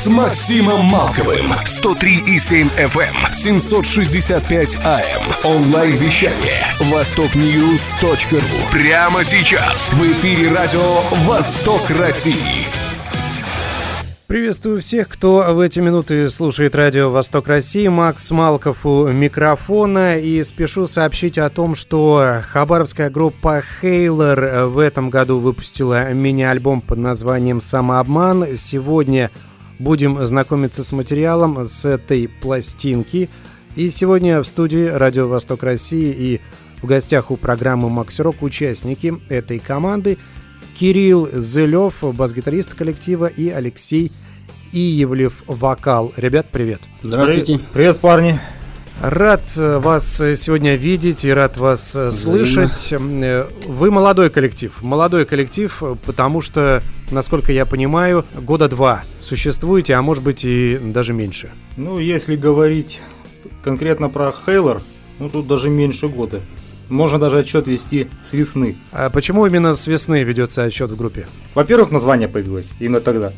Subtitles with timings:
[0.00, 1.52] с Максимом Малковым.
[1.52, 5.44] 103,7 FM, 765 AM.
[5.44, 6.64] Онлайн-вещание.
[6.90, 8.40] Востокньюз.ру.
[8.72, 9.90] Прямо сейчас.
[9.90, 12.64] В эфире радио «Восток России».
[14.26, 17.86] Приветствую всех, кто в эти минуты слушает радио «Восток России».
[17.88, 20.18] Макс Малков у микрофона.
[20.18, 26.96] И спешу сообщить о том, что хабаровская группа «Хейлор» в этом году выпустила мини-альбом под
[26.96, 28.56] названием «Самообман».
[28.56, 29.30] Сегодня
[29.80, 33.28] будем знакомиться с материалом с этой пластинки.
[33.76, 36.40] И сегодня в студии Радио Восток России и
[36.82, 40.18] в гостях у программы Макс Рок участники этой команды
[40.78, 44.12] Кирилл Зелев, бас-гитарист коллектива, и Алексей
[44.72, 46.12] Иевлев, вокал.
[46.16, 46.80] Ребят, привет.
[47.02, 47.60] Здравствуйте.
[47.72, 48.38] Привет парни.
[49.00, 52.92] Рад э, вас э, сегодня видеть и рад вас э, слышать.
[52.92, 54.74] Вы молодой коллектив.
[54.82, 61.14] Молодой коллектив, потому что, насколько я понимаю, года два существуете, а может быть и даже
[61.14, 61.50] меньше.
[61.78, 63.00] Ну, если говорить
[63.64, 64.82] конкретно про Хейлор,
[65.18, 66.42] ну тут даже меньше года.
[66.90, 68.76] Можно даже отчет вести с весны.
[68.92, 71.26] А почему именно с весны ведется отчет в группе?
[71.54, 73.32] Во-первых, название появилось именно тогда.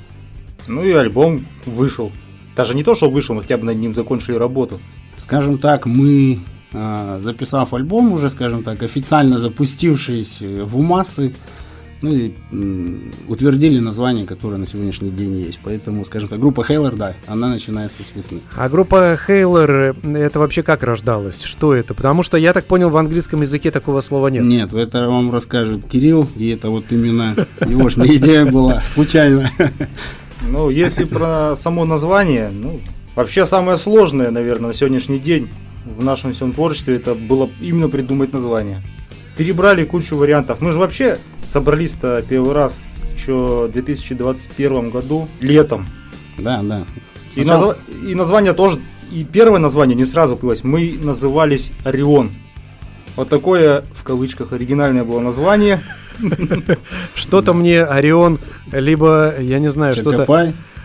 [0.67, 2.11] Ну и альбом вышел.
[2.57, 4.81] Даже не то, что вышел, мы хотя бы над ним закончили работу.
[5.23, 6.41] Скажем так, мы,
[6.73, 11.33] э, записав альбом уже, скажем так, официально запустившись в массы,
[12.01, 12.33] ну и
[13.29, 15.61] утвердили название, которое на сегодняшний день есть.
[15.63, 18.41] Поэтому, скажем так, группа Хейлор, да, она начинается с весны.
[18.57, 21.43] А группа Хейлор, это вообще как рождалась?
[21.43, 21.95] Что это?
[21.95, 24.45] Потому что, я так понял, в английском языке такого слова нет.
[24.45, 29.49] Нет, это вам расскажет Кирилл, и это вот именно его идея была, случайно.
[30.49, 32.81] Ну, если про само название, ну,
[33.15, 35.49] вообще самое сложное, наверное, на сегодняшний день
[35.85, 38.83] в нашем всем творчестве, это было именно придумать название.
[39.37, 40.61] Перебрали кучу вариантов.
[40.61, 42.81] Мы же вообще собрались-то первый раз
[43.17, 45.87] еще в 2021 году, летом.
[46.39, 46.85] Да, да.
[47.35, 48.79] И, назва- и название тоже,
[49.11, 50.65] и первое название не сразу появилось.
[50.65, 52.31] Мы назывались Орион.
[53.17, 55.81] Вот такое, в кавычках, оригинальное было название.
[57.15, 58.39] Что-то мне Орион,
[58.71, 60.25] либо, я не знаю, что-то...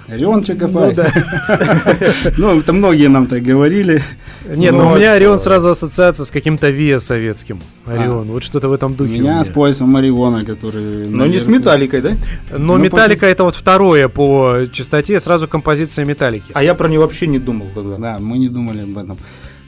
[0.07, 0.89] Орион Чакопай.
[0.89, 1.11] Ну, да.
[2.37, 4.01] Ну, это многие нам так говорили.
[4.45, 5.43] Нет, Ну, ну, у меня а Орион чё?
[5.43, 7.59] сразу ассоциация с каким-то ВИА советским.
[7.85, 9.15] Орион, вот что-то в этом духе.
[9.15, 9.43] у меня меня.
[9.43, 11.09] с поясом Ориона, который...
[11.09, 12.11] Но не с металликой, да?
[12.51, 16.51] Но Ну, Металлика это вот второе по частоте, сразу композиция Металлики.
[16.53, 17.97] А я про нее вообще не думал тогда.
[17.97, 19.17] Да, мы не думали об этом.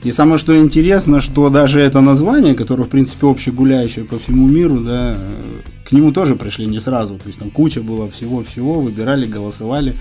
[0.03, 4.79] И самое что интересно, что даже это название, которое, в принципе, общегуляющее по всему миру,
[4.79, 7.15] да, э, к нему тоже пришли не сразу.
[7.15, 9.95] То есть там куча было всего-всего, выбирали, голосовали,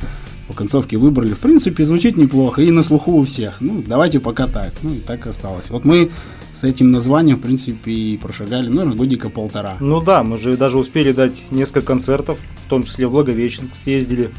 [0.46, 1.32] по концовке выбрали.
[1.32, 3.60] В принципе, звучит неплохо и на слуху у всех.
[3.60, 4.72] Ну, давайте пока так.
[4.82, 5.68] Ну, и так осталось.
[5.70, 6.10] Вот мы
[6.52, 9.78] с этим названием, в принципе, и прошагали, ну, годика полтора.
[9.80, 14.30] Ну да, мы же даже успели дать несколько концертов, в том числе в Благовещенск съездили,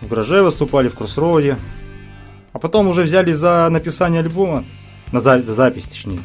[0.00, 1.56] в гараже выступали, в Кроссроуде.
[2.54, 4.64] А потом уже взяли за написание альбома,
[5.10, 6.20] на за, за запись точнее.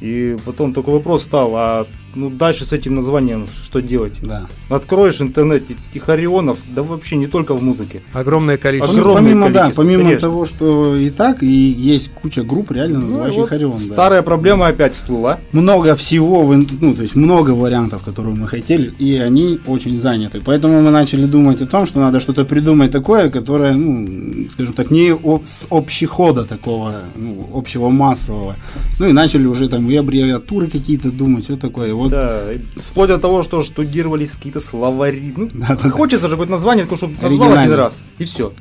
[0.00, 4.14] И потом такой вопрос стал, а ну дальше с этим названием что делать?
[4.22, 4.46] Да.
[4.68, 8.02] Откроешь интернет, этих орионов, да вообще не только в музыке.
[8.12, 8.98] Огромное количество.
[8.98, 10.20] Огромное помимо, да, количество, помимо конечно.
[10.20, 13.72] того, что и так, и есть куча групп, реально Ну, и называющих вот Орион.
[13.72, 13.78] да.
[13.78, 15.38] старая проблема опять всплыла.
[15.52, 20.40] много всего, ну, то есть много вариантов, которые мы хотели, и они очень заняты.
[20.44, 24.90] Поэтому мы начали думать о том, что надо что-то придумать такое, которое, ну, скажем так,
[24.90, 28.56] не с общехода такого, ну, общего массового.
[28.98, 31.92] Ну и начали уже там и аббревиатуры какие-то думать, все такое.
[31.94, 35.34] Вот Да, и вплоть до того, что штудировались какие-то словари.
[35.36, 35.48] Ну,
[35.90, 38.52] хочется же какое-то название, только чтобы назвал один раз, и все.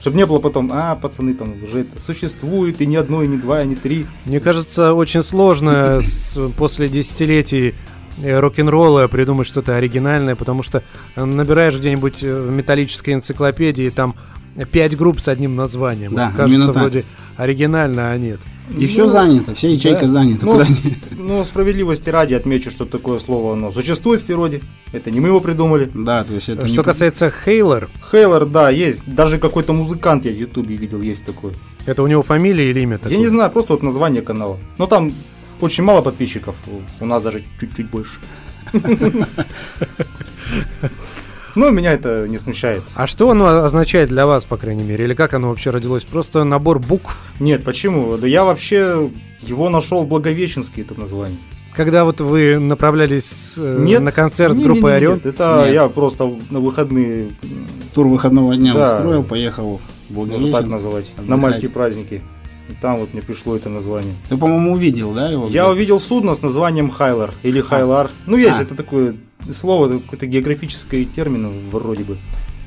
[0.00, 3.36] Чтобы не было потом, а, пацаны, там уже это существует, и не одно, и не
[3.36, 4.06] два, и не три.
[4.24, 6.00] Мне кажется, очень сложно
[6.56, 7.74] после десятилетий
[8.22, 10.84] э, рок-н-ролла придумать что-то оригинальное, потому что
[11.16, 14.14] э, набираешь где-нибудь э, в металлической энциклопедии там
[14.72, 16.14] пять групп с одним названием.
[16.14, 16.82] Да, Кажется, именно так.
[16.82, 17.04] вроде
[17.36, 18.40] оригинально, а нет.
[18.76, 20.08] и все Ну, занято, вся ячейка да.
[20.08, 20.46] занята.
[20.46, 24.60] Ну, с- ну, справедливости ради отмечу, что такое слово оно существует в природе.
[24.92, 25.88] Это не мы его придумали.
[25.94, 29.04] Да, то есть это не Что касается Хейлор, Хейлор, да, есть.
[29.06, 31.52] Даже какой-то музыкант я в Ютубе видел, есть такой.
[31.86, 33.18] это у него фамилия или имя Я такое?
[33.18, 34.58] не знаю, просто вот название канала.
[34.78, 35.12] Но там
[35.60, 36.56] очень мало подписчиков.
[37.00, 38.18] У нас даже чуть-чуть больше.
[41.58, 42.82] Ну, меня это не смущает.
[42.94, 45.04] А что оно означает для вас, по крайней мере?
[45.04, 46.04] Или как оно вообще родилось?
[46.04, 47.26] Просто набор букв?
[47.40, 48.16] Нет, почему?
[48.16, 49.10] Да я вообще
[49.42, 51.36] его нашел в Благовещенске, это название.
[51.74, 55.14] когда вот вы направлялись э, Нет, на концерт с группой Орион?
[55.16, 55.74] нет, это Нет.
[55.74, 57.30] я просто на выходные,
[57.94, 58.96] Тур выходного дня Да.
[58.96, 60.72] устроил, поехал в можно так Благовещенск.
[60.72, 61.40] называть, на отдыхать.
[61.42, 62.22] майские праздники.
[62.68, 64.14] И там вот мне пришло это название.
[64.28, 65.46] Ты, по-моему, увидел, да, его?
[65.48, 68.10] Я увидел судно с названием Хайлар или Хайлар.
[68.26, 68.62] Ну, есть А.
[68.62, 69.14] это такое
[69.52, 72.18] слово, какой-то географический термин вроде бы.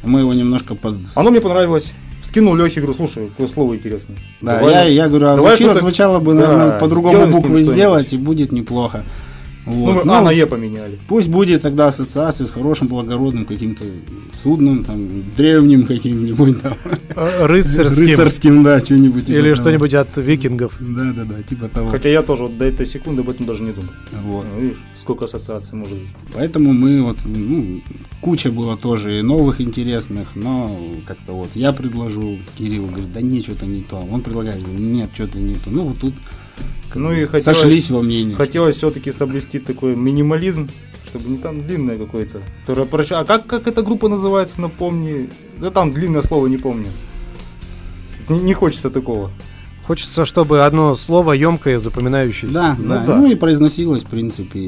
[0.03, 0.97] Мы его немножко под...
[1.15, 1.93] Оно мне понравилось.
[2.23, 4.17] Скинул Лехе, говорю, слушай, какое слово интересное.
[4.41, 7.31] Да, Давай, я, я говорю, а давай звучит- звучало бы, Да, наверное, по-другому с ним
[7.31, 9.03] буквы сделать, и будет неплохо.
[9.71, 10.05] Ну, Вот.
[10.05, 10.99] мы А на Е поменяли.
[11.07, 13.83] Пусть будет тогда ассоциация с хорошим, благородным каким-то
[14.43, 16.73] судном, там, древним каким-нибудь, там,
[17.15, 18.05] Э, Рыцарским.
[18.05, 19.25] рыцарским, да, что-нибудь.
[19.25, 19.55] типа Или того.
[19.55, 20.77] что-нибудь от викингов.
[20.79, 21.89] Да, да, да, типа того.
[21.89, 23.89] Хотя я тоже вот до этой секунды об этом даже не думал.
[24.23, 24.45] Вот.
[24.55, 26.07] Ну, видишь, сколько ассоциаций может быть.
[26.33, 27.81] Поэтому мы вот, ну,
[28.21, 30.75] куча было тоже и новых интересных, но
[31.05, 34.05] как-то вот я предложу, Кирилл говорит, да нет, что-то не то.
[34.11, 35.69] Он предлагает, нет, что-то не то.
[35.69, 36.13] Ну, вот тут
[36.95, 38.35] Ну и хотелось- сошлись во мнении.
[38.35, 40.69] Хотелось все-таки соблюсти такой минимализм,
[41.07, 42.41] чтобы не там длинное какое-то.
[42.67, 45.29] А как, как эта группа называется, напомни.
[45.59, 46.87] Да там длинное слово не помню.
[48.29, 49.31] Не, не хочется такого.
[49.85, 52.53] Хочется, чтобы одно слово емкое, запоминающееся.
[52.53, 53.15] Да, Ну да, да.
[53.17, 54.59] Ну и произносилось, в принципе,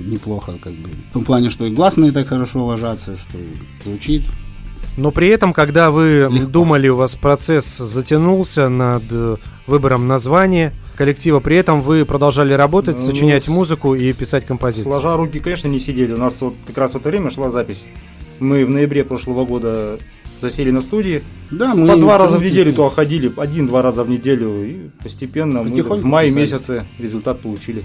[0.00, 0.88] неплохо, как бы.
[1.10, 3.38] В том плане, что и гласные так хорошо ложатся, что
[3.84, 4.22] звучит.
[4.96, 6.46] Но при этом, когда вы Легко.
[6.50, 9.36] думали, у вас процесс затянулся над э,
[9.66, 14.88] выбором названия коллектива, при этом вы продолжали работать, Ну, сочинять с- музыку и писать композиции.
[14.88, 16.12] Сложа руки, конечно, не сидели.
[16.12, 17.84] У нас вот как раз в это время шла запись.
[18.40, 19.98] Мы в ноябре прошлого года
[20.40, 21.22] засели на студии.
[21.50, 24.64] Да, мы По два раза в неделю туда ходили, один-два раза в неделю.
[24.64, 26.40] И постепенно мы в мае писали.
[26.40, 27.84] месяце результат получили.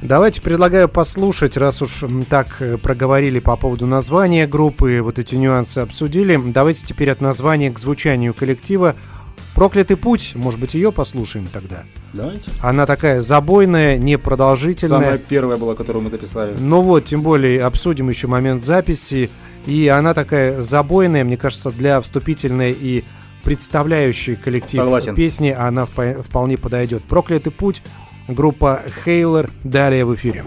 [0.00, 5.78] Давайте предлагаю послушать, раз уж так э, проговорили по поводу названия группы, вот эти нюансы
[5.78, 6.40] обсудили.
[6.44, 8.96] Давайте теперь от названия к звучанию коллектива.
[9.54, 11.84] Проклятый путь, может быть, ее послушаем тогда.
[12.12, 12.50] Давайте.
[12.62, 15.00] Она такая забойная, непродолжительная.
[15.00, 16.54] Самая первая была, которую мы записали.
[16.58, 19.30] Ну вот, тем более обсудим еще момент записи.
[19.66, 23.04] И она такая забойная, мне кажется, для вступительной и
[23.44, 25.14] представляющей коллектив Согласен.
[25.14, 27.04] песни она впо- вполне подойдет.
[27.04, 27.82] Проклятый путь,
[28.28, 30.44] группа Хейлер, далее в эфире.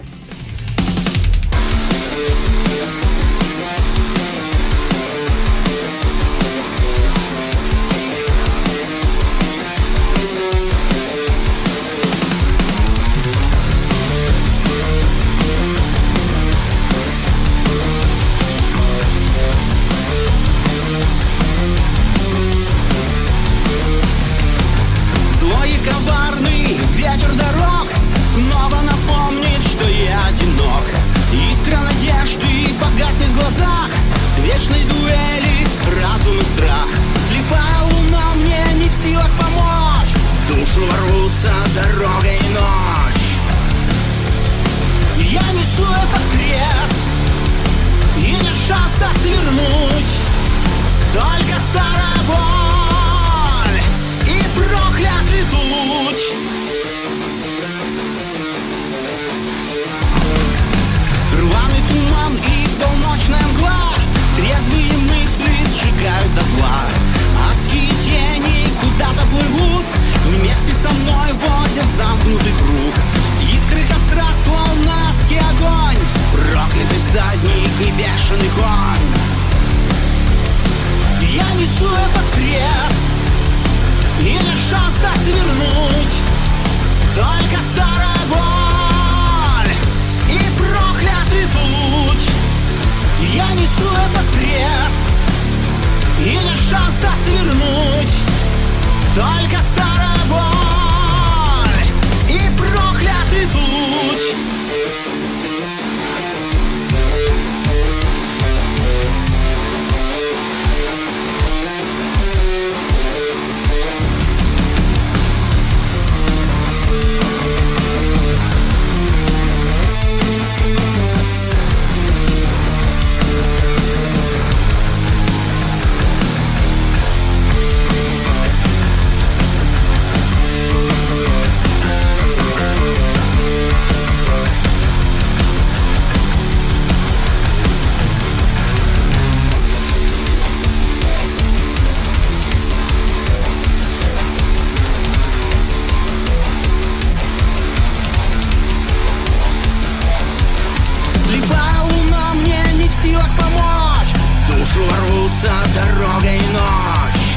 [156.26, 157.28] дорога и ночь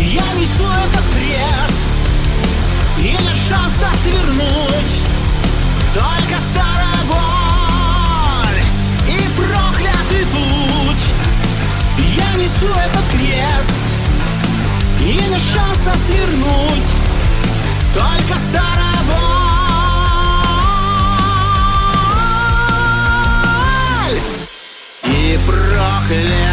[0.00, 1.80] Я несу этот крест
[2.98, 4.94] И нет шанса свернуть
[5.94, 8.62] Только старая боль
[9.08, 11.04] И проклятый путь
[11.98, 13.76] Я несу этот крест
[15.00, 16.90] И нет шанса свернуть
[17.94, 19.44] Только старая боль
[25.46, 26.43] проклят.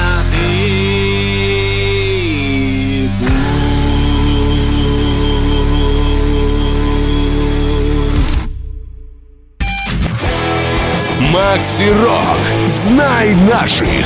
[11.52, 12.66] Макси Рок.
[12.66, 14.06] Знай наших.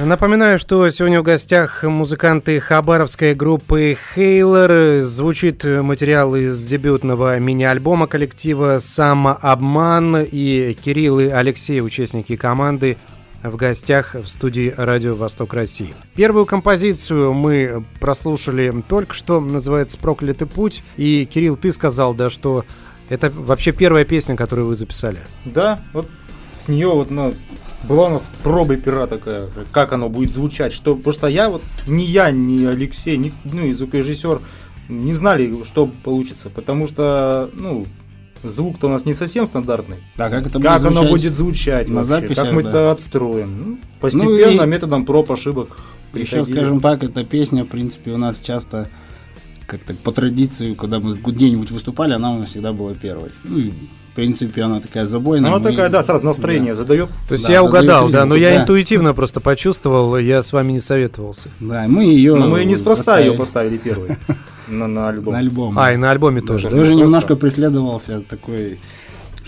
[0.00, 5.02] Напоминаю, что сегодня в гостях музыканты хабаровской группы Хейлер.
[5.02, 10.24] Звучит материал из дебютного мини-альбома коллектива «Самообман».
[10.30, 12.96] И Кирилл и Алексей, участники команды,
[13.42, 15.96] в гостях в студии «Радио Восток России».
[16.14, 20.84] Первую композицию мы прослушали только что, называется «Проклятый путь».
[20.96, 22.64] И, Кирилл, ты сказал, да, что
[23.08, 25.18] это вообще первая песня, которую вы записали.
[25.44, 26.08] Да, вот
[26.56, 27.34] с нее вот ну,
[27.88, 31.62] была у нас проба пера такая, как оно будет звучать, что, потому что я вот,
[31.86, 34.40] ни я, ни Алексей, ни, ну и звукорежиссер
[34.88, 37.86] не знали, что получится, потому что, ну,
[38.42, 39.98] звук-то у нас не совсем стандартный.
[40.16, 42.68] Да, как это как будет оно будет звучать на вообще, записях, как мы да.
[42.68, 43.64] это отстроим.
[43.70, 45.78] Ну, постепенно, и- методом проб, ошибок.
[46.12, 46.56] Еще, приходили.
[46.56, 48.88] скажем так, эта песня, в принципе, у нас часто
[49.66, 53.30] как-то по традиции, когда мы где-нибудь выступали, она у нас всегда была первой.
[53.44, 55.50] Ну и, в принципе, она такая забойная.
[55.50, 57.08] Ну, она мы- такая, да, сразу настроение задает.
[57.28, 58.62] То есть Да, я угадал, да, но я да.
[58.62, 61.48] интуитивно просто почувствовал, я с вами не советовался.
[61.60, 64.16] Да, мы ее Но мы неспроста ее поставили поставили первой
[64.68, 65.32] на, на альбом.
[65.32, 65.78] на альбом.
[65.78, 66.68] А, и на альбоме Да, тоже.
[66.70, 66.94] Просто.
[66.94, 68.78] немножко преследовался такой,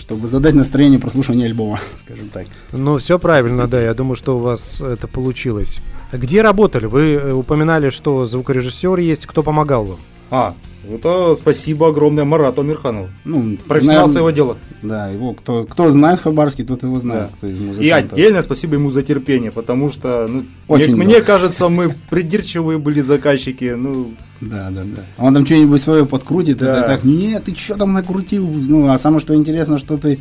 [0.07, 2.47] чтобы задать настроение прослушивания альбома, скажем так.
[2.71, 5.81] Ну, все правильно, да, я думаю, что у вас это получилось.
[6.13, 6.85] Где работали?
[6.85, 9.99] Вы э, упоминали, что звукорежиссер есть, кто помогал вам?
[10.31, 10.55] А,
[10.89, 13.09] это спасибо огромное Марату Амирханову.
[13.25, 14.57] Ну, Профессионал своего дела.
[14.81, 17.29] Да, его кто, кто знает в Хабаровске, тот его знает, Да.
[17.37, 18.13] кто из И музыкантов.
[18.13, 23.01] отдельное спасибо ему за терпение, потому что, ну, Очень мне, мне кажется, мы придирчивые были
[23.01, 23.73] заказчики.
[23.77, 25.01] Ну, Да, да, да.
[25.17, 26.77] Он там что-нибудь свое подкрутит, Да.
[26.79, 28.47] это так, нет, ты что там накрутил?
[28.47, 30.19] Ну, а самое что интересно, что ты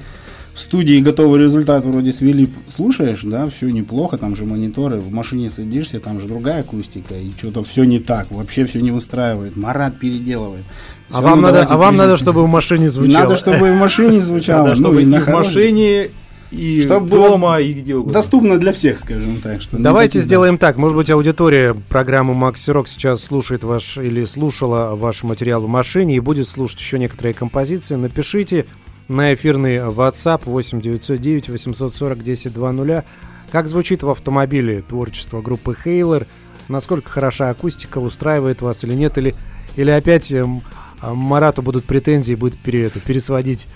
[0.57, 5.51] в студии готовый результат вроде свели, слушаешь, да, все неплохо, там же мониторы, в машине
[5.51, 9.99] садишься, там же другая акустика, и что-то все не так, вообще все не выстраивает, Марат
[9.99, 10.65] переделывает.
[11.11, 13.25] А Всё, вам, ну, надо, а вам надо, чтобы в машине Не звучало.
[13.25, 16.09] Надо, чтобы в машине звучало, надо, ну, чтобы и и на в машине,
[16.51, 18.15] и Чтобы дома, и где угодно.
[18.15, 19.61] Доступно для всех, скажем так.
[19.61, 20.79] Что Давайте сделаем так.
[20.79, 26.17] Может быть, аудитория программы Макси Рок сейчас слушает ваш или слушала ваш материал в машине
[26.17, 27.97] и будет слушать еще некоторые композиции.
[27.97, 28.65] Напишите
[29.09, 33.05] на эфирный WhatsApp 8 909 840 1020.
[33.51, 36.27] Как звучит в автомобиле творчество группы Хейлер?
[36.69, 39.17] Насколько хороша акустика, устраивает вас или нет?
[39.19, 39.35] Или,
[39.77, 43.69] или опять а, Марату будут претензии, будет пере, это, пересводить?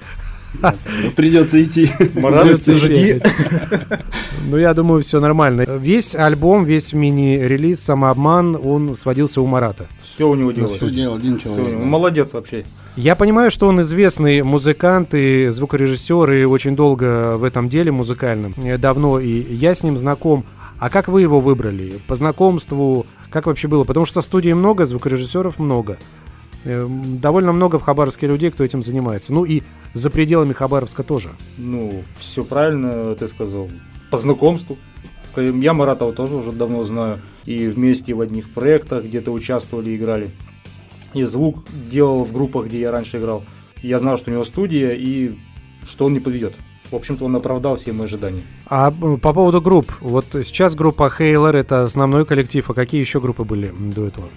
[1.14, 1.90] Придется идти.
[2.14, 3.20] Марат, Придется жди.
[4.42, 5.64] Ну, я думаю, все нормально.
[5.78, 9.86] Весь альбом, весь мини-релиз «Самообман», он сводился у Марата.
[10.02, 10.74] Все у него делалось.
[10.74, 11.78] Что делал один человек.
[11.78, 12.64] Молодец вообще.
[12.96, 18.54] Я понимаю, что он известный музыкант и звукорежиссер, и очень долго в этом деле музыкальном.
[18.58, 20.44] Э, Давно, и я с ним знаком.
[20.78, 22.00] А как вы его выбрали?
[22.08, 23.06] По знакомству?
[23.30, 23.84] Как вообще было?
[23.84, 25.98] Потому что студий много, звукорежиссеров много.
[26.64, 29.32] Эм, Довольно много в Хабаровске людей, кто этим занимается.
[29.32, 31.30] Ну и за пределами Хабаровска тоже.
[31.58, 33.70] Ну, все правильно ты сказал.
[34.10, 34.76] По знакомству.
[35.36, 37.20] Я Маратова тоже уже давно знаю.
[37.44, 40.30] И вместе в одних проектах где-то участвовали, играли.
[41.14, 43.44] И звук делал в группах, где я раньше играл.
[43.82, 45.32] Я знал, что у него студия и
[45.84, 46.54] что он не подведет.
[46.90, 48.42] В общем-то, он оправдал все мои ожидания.
[48.66, 49.92] А по поводу групп.
[50.00, 52.68] Вот сейчас группа Хейлер это основной коллектив.
[52.68, 54.28] А какие еще группы были до этого?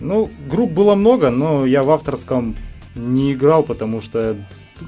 [0.00, 2.56] Ну, групп было много, но я в авторском
[2.94, 4.36] не играл, потому что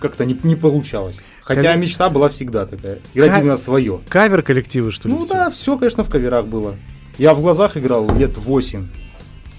[0.01, 1.23] как-то не, не получалось.
[1.43, 2.99] Хотя Кавер- мечта была всегда такая.
[3.15, 4.01] Играть Ка- именно свое.
[4.09, 5.15] Кавер коллективы, что ли?
[5.15, 5.35] Ну все?
[5.35, 6.77] да, все, конечно, в каверах было.
[7.19, 8.89] Я в глазах играл лет 8.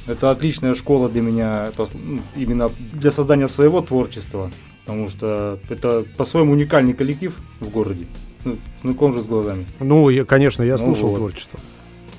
[0.07, 4.51] Это отличная школа для меня, это, ну, именно для создания своего творчества.
[4.85, 8.05] Потому что это по-своему уникальный коллектив в городе.
[8.43, 9.65] Ну, знаком же с глазами.
[9.79, 11.17] Ну, я- конечно, я Ну слушал вот.
[11.19, 11.57] творчество.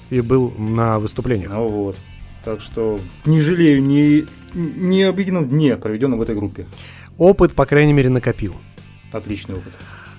[0.08, 1.50] И был на выступлениях.
[1.52, 1.96] Ну вот.
[2.44, 4.24] Так что не жалею ни,
[4.54, 6.66] ни об едином дне, проведенном в этой группе.
[7.18, 8.54] Опыт, по крайней мере, накопил.
[9.12, 9.72] Отличный опыт.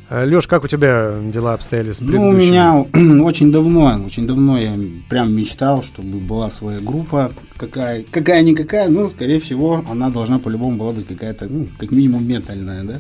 [0.09, 2.49] Леш, как у тебя дела обстояли с Ну, у предыдущими?
[2.51, 4.77] меня очень давно, очень давно я
[5.09, 10.91] прям мечтал, чтобы была своя группа, какая, какая-никакая, ну, скорее всего, она должна по-любому была
[10.91, 12.99] быть какая-то, ну, как минимум метальная, да,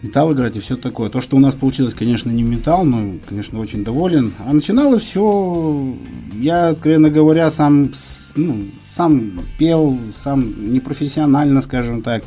[0.00, 1.10] металл играть и все такое.
[1.10, 4.32] То, что у нас получилось, конечно, не металл, но, конечно, очень доволен.
[4.46, 5.94] А начиналось все,
[6.32, 7.90] я, откровенно говоря, сам,
[8.34, 12.24] ну, сам пел, сам непрофессионально, скажем так.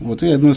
[0.00, 0.54] Вот, и одно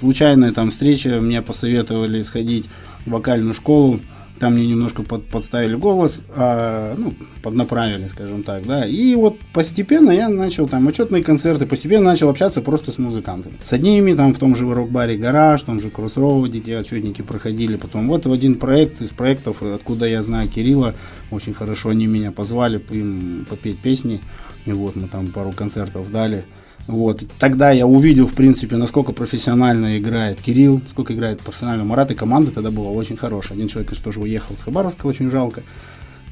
[0.00, 2.68] случайная там встреча, мне посоветовали сходить
[3.06, 4.00] в вокальную школу,
[4.40, 8.86] Там мне немножко под- подставили голос, а, ну, поднаправили, скажем так, да.
[8.86, 13.56] И вот постепенно я начал там отчетные концерты, постепенно начал общаться просто с музыкантами.
[13.62, 17.76] С одними там в том же рок-баре «Гараж», в том же «Кроссроуде», те отчетники проходили.
[17.76, 20.94] Потом вот в один проект из проектов, откуда я знаю Кирилла,
[21.30, 24.20] очень хорошо они меня позвали им попеть песни.
[24.64, 26.44] И вот мы там пару концертов дали.
[26.86, 27.22] Вот.
[27.38, 32.50] Тогда я увидел, в принципе, насколько профессионально играет Кирилл, сколько играет профессионально Марат, и команда
[32.50, 33.56] тогда была очень хорошая.
[33.56, 35.62] Один человек, конечно, тоже уехал с Хабаровска, очень жалко.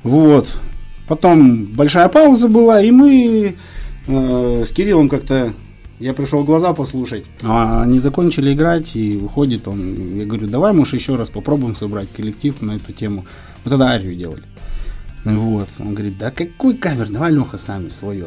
[0.02, 0.48] Вот.
[1.06, 3.56] Потом большая пауза была, и мы
[4.06, 5.52] э, с Кириллом как-то
[6.00, 7.24] я пришел глаза послушать.
[7.42, 10.16] А они закончили играть, и выходит он.
[10.16, 13.26] Я говорю, давай, может, еще раз попробуем собрать коллектив на эту тему.
[13.64, 14.44] Мы тогда арию делали.
[15.24, 15.68] Вот.
[15.80, 18.26] Он говорит, да какой кавер, давай, Леха, сами свое.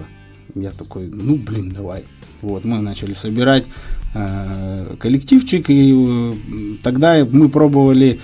[0.56, 2.04] Я такой, ну, блин, давай.
[2.42, 3.66] Вот, мы начали собирать
[4.14, 6.34] э, коллективчик, и э,
[6.82, 8.20] тогда мы пробовали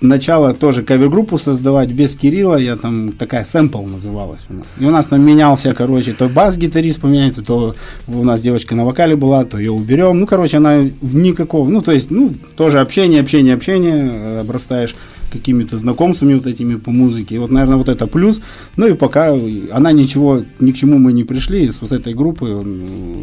[0.00, 4.66] начало тоже кавер-группу создавать без Кирилла, я там такая сэмпл называлась у нас.
[4.78, 7.74] И у нас там менялся, короче, то бас-гитарист поменяется, то
[8.06, 10.20] у нас девочка на вокале была, то ее уберем.
[10.20, 14.94] Ну, короче, она никакого, ну, то есть, ну, тоже общение, общение, общение, э, обрастаешь
[15.36, 17.36] какими-то знакомствами вот этими по музыке.
[17.36, 18.40] И вот, наверное, вот это плюс.
[18.76, 19.32] Ну и пока
[19.72, 22.46] она ничего, ни к чему мы не пришли, с вот этой группы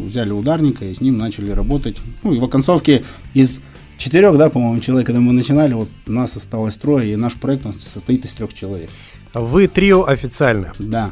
[0.06, 1.96] взяли ударника и с ним начали работать.
[2.22, 3.04] Ну и в оконцовке
[3.34, 3.60] из
[3.98, 7.74] четырех, да, по-моему, человек, когда мы начинали, вот нас осталось трое, и наш проект он
[7.74, 8.90] состоит из трех человек.
[9.32, 10.72] Вы трио официально.
[10.78, 11.10] Да.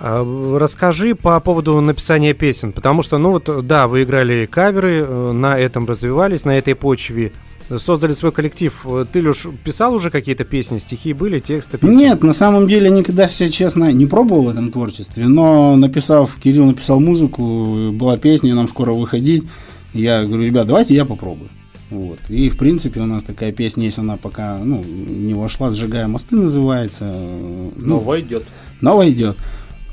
[0.00, 5.32] А, Расскажи по поводу написания песен, потому что, ну вот, да, вы играли каверы, э,
[5.32, 7.32] на этом развивались, на этой почве
[7.76, 8.86] создали свой коллектив.
[9.12, 11.96] Ты, Леш, писал уже какие-то песни, стихи были, тексты песен?
[11.96, 16.66] Нет, на самом деле никогда, если честно, не пробовал в этом творчестве, но написав, Кирилл
[16.66, 19.44] написал музыку, была песня, нам скоро выходить,
[19.92, 21.50] я говорю, ребят, давайте я попробую.
[21.90, 22.18] Вот.
[22.28, 26.36] И, в принципе, у нас такая песня есть, она пока ну, не вошла, «Сжигая мосты»
[26.36, 27.04] называется.
[27.04, 28.44] Ну, Но войдет.
[28.80, 29.36] Новая идет.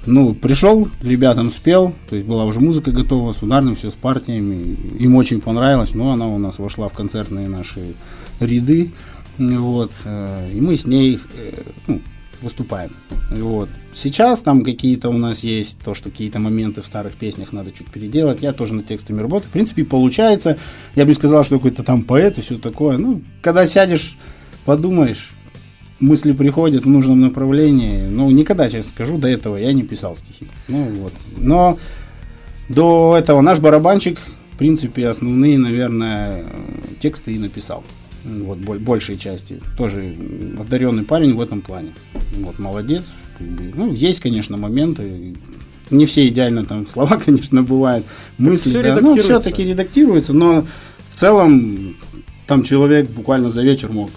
[0.06, 4.78] Ну, пришел, ребятам спел, то есть была уже музыка готова, с ударным, все с партиями.
[5.00, 7.96] Им очень понравилось, но она у нас вошла в концертные наши
[8.40, 8.92] ряды.
[9.38, 9.92] Вот.
[10.04, 12.02] э, И мы с ней э, ну,
[12.42, 12.92] выступаем.
[13.32, 13.70] Вот.
[13.94, 17.88] Сейчас там какие-то у нас есть, то, что какие-то моменты в старых песнях надо чуть
[17.88, 18.42] переделать.
[18.42, 19.50] Я тоже над текстами работаю.
[19.50, 20.58] В принципе, получается.
[20.96, 22.98] Я бы не сказал, что какой-то там поэт и все такое.
[22.98, 24.18] Ну, когда сядешь,
[24.66, 25.32] подумаешь,
[26.00, 28.08] мысли приходят в нужном направлении.
[28.08, 30.48] Ну, никогда, честно скажу, до этого я не писал стихи.
[30.68, 31.14] Ну, вот.
[31.38, 31.78] Но
[32.70, 34.18] до этого наш барабанщик,
[34.54, 36.46] в принципе, основные, наверное,
[37.00, 37.84] тексты и написал.
[38.24, 39.62] Вот, боль- большей части.
[39.78, 40.16] Тоже
[40.60, 41.94] одаренный парень в этом плане.
[42.40, 43.04] Вот, молодец.
[43.40, 45.36] Ну, есть, конечно, моменты.
[45.92, 48.06] Не все идеально там слова, конечно, бывают.
[48.38, 48.98] Мысли, всё да.
[49.02, 50.66] Ну, все-таки редактируется, но
[51.10, 51.96] в целом
[52.48, 54.10] там человек буквально за вечер мог.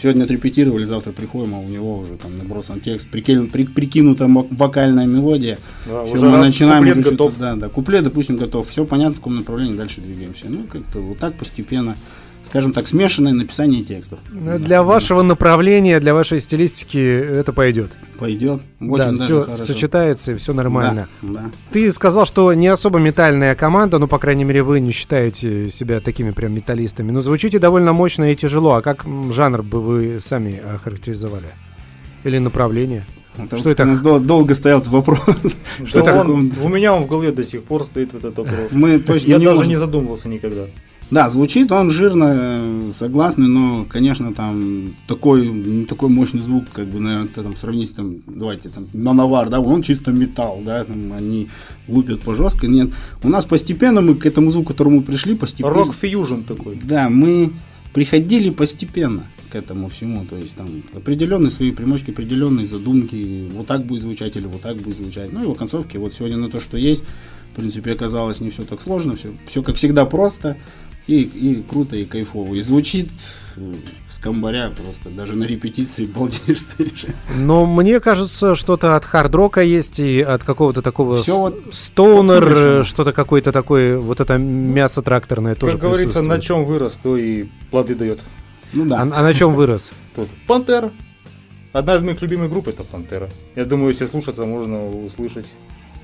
[0.00, 5.06] Сегодня отрепетировали, завтра приходим, а у него уже там набросан текст, прикинут- при- прикинута вокальная
[5.06, 5.58] мелодия.
[5.86, 7.38] Да, Всё, уже мы начинаем куплет уже готов.
[7.38, 8.68] Да, да, куплет, допустим, готов.
[8.68, 10.46] Все понятно, в каком направлении дальше двигаемся.
[10.48, 11.96] Ну, как-то вот так постепенно,
[12.44, 14.18] скажем так, смешанное написание текстов.
[14.30, 17.92] Ну, Для вашего направления, для вашей стилистики это пойдет.
[18.18, 18.60] Пойдет.
[18.80, 19.62] Очень да, даже все хорошо.
[19.64, 21.08] сочетается и все нормально.
[21.22, 21.50] Да, да.
[21.72, 26.00] Ты сказал, что не особо метальная команда, ну, по крайней мере, вы не считаете себя
[26.00, 28.74] такими прям металлистами, но звучите довольно мощно и тяжело.
[28.74, 31.46] А как жанр бы вы сами охарактеризовали?
[32.24, 33.04] Или направление?
[33.36, 33.84] Вот Что это?
[33.84, 35.20] У нас дол- долго стоял этот вопрос.
[35.86, 38.68] Что это он- у меня он в голове до сих пор стоит этот вопрос.
[38.72, 40.66] Мы точно Я не даже можем- не задумывался никогда.
[41.10, 46.86] Да, звучит он жирно, э, согласны, но, конечно, там такой, не такой мощный звук, как
[46.86, 51.48] бы, наверное, там сравнить, там, давайте, там, Нановар, да, он чисто металл, да, там, они
[51.86, 52.90] лупят по жестко, нет.
[53.22, 55.74] У нас постепенно мы к этому звуку, к которому пришли, постепенно.
[55.74, 56.78] Рок-фьюжн такой.
[56.82, 57.52] Да, мы
[57.92, 63.84] приходили постепенно к этому всему, то есть там определенные свои примочки, определенные задумки, вот так
[63.84, 65.30] будет звучать или вот так будет звучать.
[65.30, 67.04] Ну и в концовке, вот сегодня на то, что есть,
[67.52, 70.56] в принципе, оказалось не все так сложно, все, все как всегда просто
[71.06, 72.54] и, и круто, и кайфово.
[72.54, 73.08] И звучит
[73.56, 73.74] э,
[74.10, 77.06] с комбаря просто, даже на репетиции балдеешь стоишь.
[77.36, 82.40] Но мне кажется, что-то от хард-рока есть и от какого-то такого Всё с- вот стоунер,
[82.40, 82.80] подсмешано.
[82.80, 87.16] э, что-то какое-то такое, вот это мясо тракторное тоже Как говорится, на чем вырос, то
[87.16, 88.20] и плоды дает.
[88.72, 88.98] Ну да.
[88.98, 89.92] А, а на чем вырос?
[90.14, 90.92] Тут Пантера.
[91.72, 93.28] Одна из моих любимых групп это Пантера.
[93.56, 95.46] Я думаю, если слушаться, можно услышать.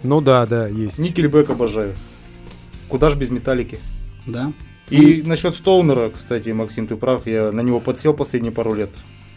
[0.02, 0.98] Ну да, да, есть.
[0.98, 1.94] Никельбэк обожаю.
[2.88, 3.78] Куда ж без металлики.
[4.26, 4.52] да.
[4.90, 8.90] И насчет Стоунера, кстати, Максим, ты прав, я на него подсел последние пару лет.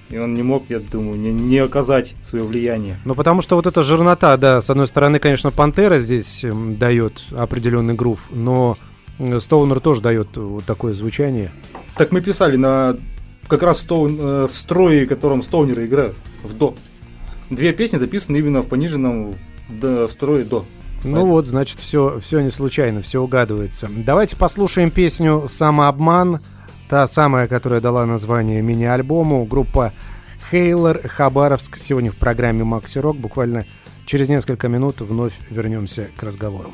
[0.09, 2.99] И он не мог, я думаю, не, не оказать свое влияние.
[3.05, 7.23] Ну, потому что вот эта жирнота, да, с одной стороны, конечно, Пантера здесь м, дает
[7.31, 8.77] определенный грув, но
[9.19, 11.51] м, Стоунер тоже дает вот такое звучание.
[11.95, 12.97] Так мы писали на
[13.47, 16.75] как раз в, стоун, э, в строе, котором стоунеры играют, в до.
[17.49, 19.35] Две песни записаны именно в пониженном
[19.69, 20.65] до, строе до.
[21.03, 23.89] Ну вот, значит, все, все не случайно, все угадывается.
[23.89, 26.39] Давайте послушаем песню «Самообман»,
[26.91, 29.45] та самая, которая дала название мини-альбому.
[29.45, 29.93] Группа
[30.49, 31.77] Хейлер, Хабаровск.
[31.77, 33.15] Сегодня в программе Макси Рок.
[33.17, 33.65] Буквально
[34.05, 36.73] через несколько минут вновь вернемся к разговору.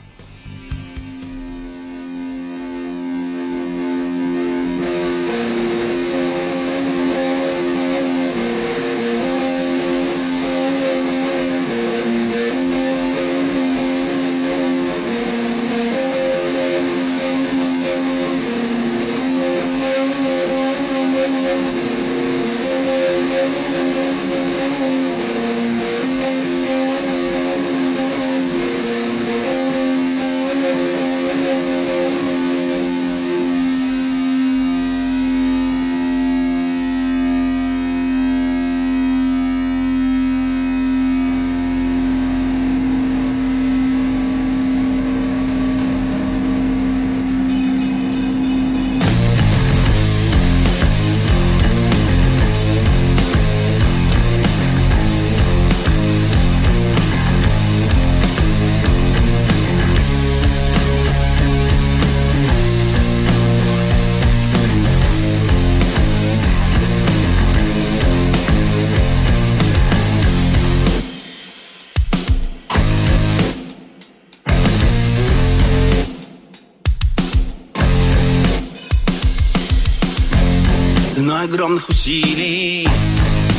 [81.67, 82.87] Огромных усилий.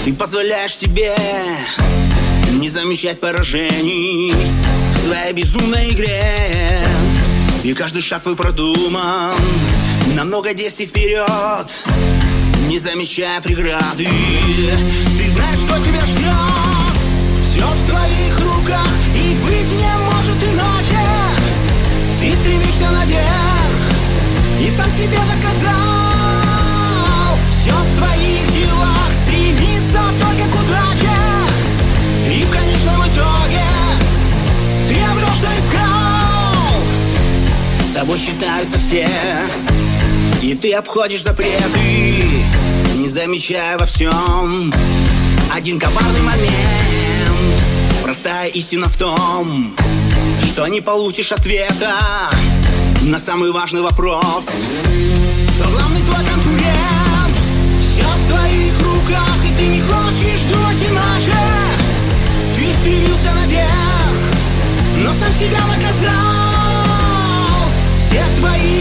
[0.04, 1.14] Ты позволяешь себе
[2.52, 4.32] Не замечать поражений
[4.92, 6.86] В своей безумной игре.
[7.64, 9.36] И каждый шаг твой продуман.
[10.16, 11.68] На много действий вперед
[12.66, 14.08] Не замечая преграды.
[15.18, 16.96] Ты знаешь, что тебя ждет.
[17.52, 21.04] Все в твоих руках И быть не может иначе.
[22.20, 23.80] Ты стремишься наверх
[24.60, 25.77] И сам себе доказал
[38.08, 39.06] тобой считаются все
[40.42, 42.42] И ты обходишь запреты
[42.96, 44.72] Не замечая во всем.
[45.54, 47.60] Один коварный момент
[48.02, 49.76] Простая истина в том
[50.40, 51.98] Что не получишь ответа
[53.02, 54.46] На самый важный вопрос.
[54.46, 57.36] Кто главный твой конкурент
[57.92, 61.36] все в твоих руках, и ты не хочешь думать иначе.
[62.56, 63.70] Ты стремился наверх,
[64.98, 66.37] но сам себя наказал
[68.38, 68.77] твои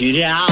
[0.00, 0.48] потерял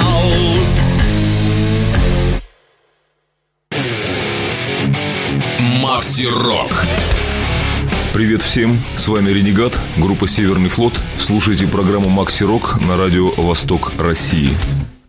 [5.80, 6.84] Макси Рок.
[8.12, 10.92] Привет всем, с вами Ренегат, группа Северный флот.
[11.16, 14.50] Слушайте программу Макси Рок на радио Восток России.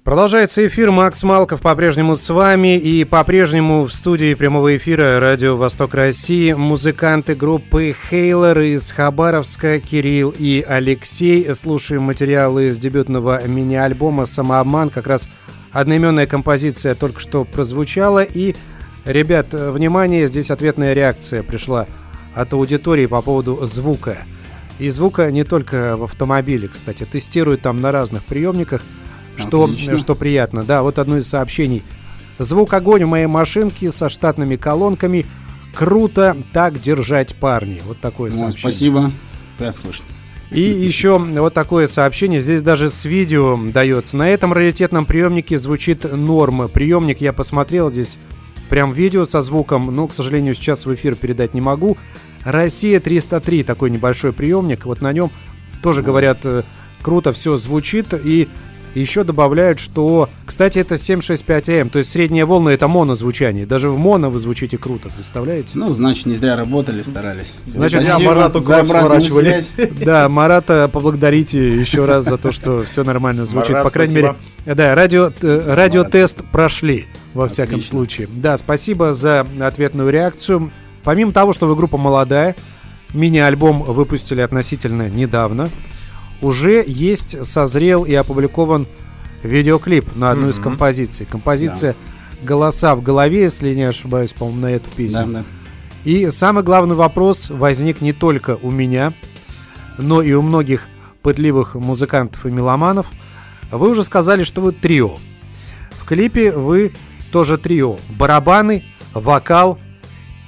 [0.09, 0.89] Продолжается эфир.
[0.89, 2.79] Макс Малков по-прежнему с вами.
[2.79, 10.33] И по-прежнему в студии прямого эфира Радио Восток России музыканты группы Хейлер из Хабаровска Кирилл
[10.35, 11.53] и Алексей.
[11.53, 14.89] Слушаем материалы из дебютного мини-альбома «Самообман».
[14.89, 15.29] Как раз
[15.71, 18.23] одноименная композиция только что прозвучала.
[18.23, 18.55] И,
[19.05, 21.85] ребят, внимание, здесь ответная реакция пришла
[22.33, 24.17] от аудитории по поводу звука.
[24.79, 27.03] И звука не только в автомобиле, кстати.
[27.05, 28.81] Тестируют там на разных приемниках.
[29.39, 29.97] Что, Отлично.
[29.97, 30.63] что приятно.
[30.63, 31.83] Да, вот одно из сообщений.
[32.37, 35.25] Звук огонь у моей машинки со штатными колонками.
[35.73, 37.81] Круто так держать, парни.
[37.85, 38.71] Вот такое Ой, сообщение.
[38.71, 39.11] спасибо.
[39.57, 40.05] Приятно слышать.
[40.51, 44.17] И еще вот такое сообщение, здесь даже с видео дается.
[44.17, 46.67] На этом раритетном приемнике звучит норма.
[46.67, 48.17] Приемник я посмотрел, здесь
[48.67, 51.97] прям видео со звуком, но, к сожалению, сейчас в эфир передать не могу.
[52.43, 55.29] Россия 303, такой небольшой приемник, вот на нем
[55.83, 56.63] тоже говорят, э,
[57.01, 58.47] круто все звучит, и
[58.95, 64.29] еще добавляют, что, кстати, это 765М, то есть средняя волна это монозвучание, даже в моно
[64.29, 65.71] вы звучите круто, представляете?
[65.75, 67.55] Ну, значит, не зря работали, старались.
[67.67, 69.63] Значит, я Марату обратную сворачивали.
[70.03, 73.71] Да, Марата поблагодарите еще раз за то, что все нормально звучит.
[73.71, 74.35] Марат, По крайней спасибо.
[74.65, 77.97] мере, да, радио, э, радиотест прошли, во всяком Отлично.
[77.97, 78.27] случае.
[78.31, 80.71] Да, спасибо за ответную реакцию.
[81.03, 82.55] Помимо того, что вы группа молодая,
[83.13, 85.69] мини-альбом выпустили относительно недавно,
[86.41, 88.87] уже есть, созрел и опубликован
[89.43, 90.63] видеоклип на одну из Мгм.
[90.63, 91.25] композиций.
[91.25, 91.95] Композиция
[92.41, 95.25] «Голоса в голове», если не ошибаюсь, по-моему, на эту песню.
[95.25, 95.43] Да, да.
[96.05, 99.13] И самый главный вопрос возник не только у меня,
[99.97, 100.87] но и у многих
[101.21, 103.07] пытливых музыкантов и меломанов.
[103.71, 105.17] Вы уже сказали, что вы трио.
[105.91, 106.93] В клипе вы
[107.31, 107.97] тоже трио.
[108.17, 109.77] Барабаны, вокал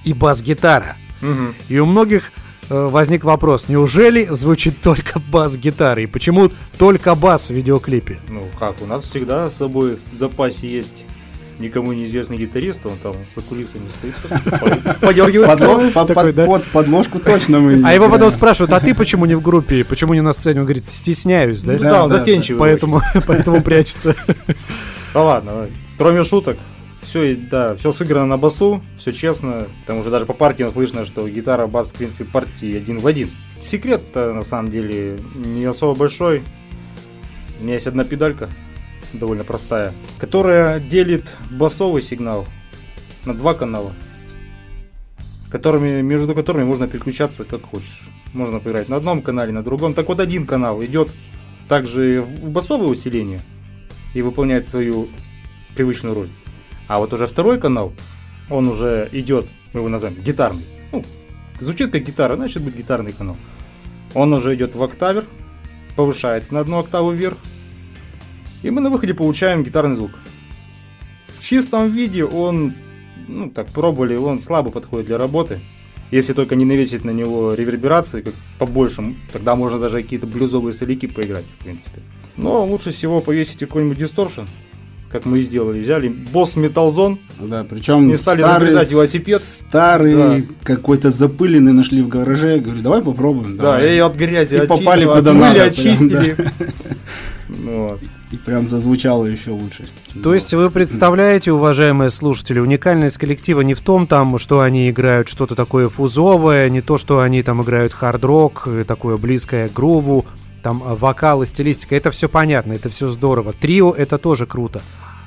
[0.06, 0.96] и бас-гитара.
[1.20, 1.54] Мгм.
[1.68, 2.32] И у многих
[2.72, 6.02] возник вопрос, неужели звучит только бас-гитара?
[6.02, 8.20] И почему только бас в видеоклипе?
[8.30, 11.04] Ну как, у нас всегда с собой в запасе есть
[11.60, 14.16] никому неизвестный гитарист, он там за кулисами стоит,
[15.00, 16.46] подергивает Подло- под- Такой, под- да?
[16.46, 19.84] под подложку точно мы не А его потом спрашивают, а ты почему не в группе?
[19.84, 20.62] Почему не на сцене?
[20.62, 21.74] Он говорит, стесняюсь, да?
[21.74, 22.60] Ну да, он да, застенчивый.
[22.60, 24.16] Поэтому, поэтому прячется.
[25.14, 25.68] Да ладно.
[25.98, 26.58] кроме шуток,
[27.02, 29.68] все, да, все сыграно на басу, все честно.
[29.86, 33.30] Там уже даже по партиям слышно, что гитара, бас, в принципе, партии один в один.
[33.62, 36.44] Секрет-то, на самом деле, не особо большой.
[37.60, 38.50] У меня есть одна педалька,
[39.14, 42.48] довольно простая, которая делит басовый сигнал
[43.26, 43.94] на два канала,
[45.52, 48.02] которыми, между которыми можно переключаться как хочешь.
[48.34, 49.94] Можно поиграть на одном канале, на другом.
[49.94, 51.10] Так вот один канал идет
[51.68, 53.42] также в басовое усиление
[54.14, 55.10] и выполняет свою
[55.76, 56.30] привычную роль.
[56.92, 57.94] А вот уже второй канал,
[58.50, 60.66] он уже идет, мы его назовем гитарный.
[60.92, 61.06] Ну,
[61.62, 63.38] звучит как гитара, значит будет гитарный канал.
[64.14, 65.24] Он уже идет в октавер,
[65.96, 67.38] повышается на одну октаву вверх,
[68.62, 70.12] и мы на выходе получаем гитарный звук.
[71.30, 72.74] В чистом виде он,
[73.30, 75.62] ну так пробовали, он слабо подходит для работы.
[76.12, 81.06] Если только не навесить на него реверберации, как побольше, тогда можно даже какие-то блюзовые соляки
[81.06, 82.02] поиграть, в принципе.
[82.36, 84.42] Но лучше всего повесить какой-нибудь дисторшн,
[85.12, 85.82] как мы и сделали.
[85.82, 89.42] Взяли босс Metal Zone, Да, причем не стали старый, изобретать велосипед.
[89.42, 92.60] старый какой-то запыленный нашли в гараже.
[92.60, 93.58] Говорю, давай попробуем.
[93.58, 93.96] Да, давай.
[93.96, 96.36] и от грязи И очистили, попали от куда пыли надо, прям, очистили.
[97.50, 98.00] Вот.
[98.32, 99.86] И прям зазвучало еще лучше.
[100.24, 105.28] То есть вы представляете, уважаемые слушатели, уникальность коллектива не в том, там, что они играют
[105.28, 110.26] что-то такое фузовое, не то, что они там играют хард-рок, э, такое близкое к груву,
[110.64, 111.96] там э, вокал и стилистика.
[111.96, 113.54] Это все понятно, это все здорово.
[113.54, 114.82] Трио это тоже круто.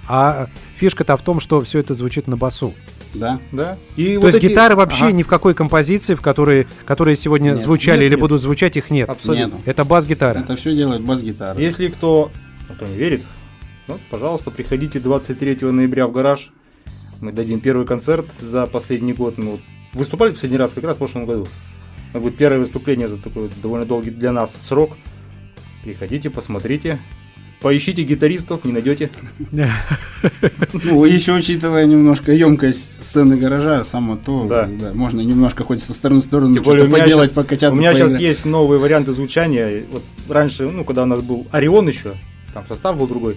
[0.08, 2.74] А фишка-то в том, что все это звучит на басу.
[3.14, 3.38] Да.
[3.52, 3.78] Да.
[3.96, 7.14] И То вот есть эти- гитары вообще Ага, ни в какой композиции, в которой, которые
[7.16, 7.60] сегодня Нет.
[7.60, 8.20] звучали Нет, или нет.
[8.20, 9.08] будут звучать, их нет.
[9.08, 9.56] Абсолютно.
[9.56, 9.62] Нету.
[9.66, 10.40] Это бас-гитара.
[10.40, 11.58] Это все делает бас-гитара.
[11.60, 12.32] Если кто,
[12.74, 13.22] кто не верит,
[13.86, 16.50] ну, пожалуйста, приходите 23 ноября в гараж.
[17.20, 19.38] Мы дадим первый концерт за последний год.
[19.38, 19.60] Мы вот
[19.92, 21.46] выступали последний раз как раз в прошлом году.
[22.10, 24.96] Это будет первое выступление за такой довольно долгий для нас срок.
[25.84, 26.98] Приходите, посмотрите.
[27.64, 29.10] Поищите гитаристов, не найдете.
[30.84, 34.68] Ну, еще учитывая немножко емкость сцены гаража, само то, Да.
[34.94, 37.74] можно немножко хоть со стороны в сторону что-то поделать, щас- покачаться.
[37.74, 38.20] У меня сейчас поиграть.
[38.28, 39.84] есть новые варианты звучания.
[39.90, 42.12] Вот раньше, ну, когда у нас был Орион еще,
[42.52, 43.36] там состав был другой,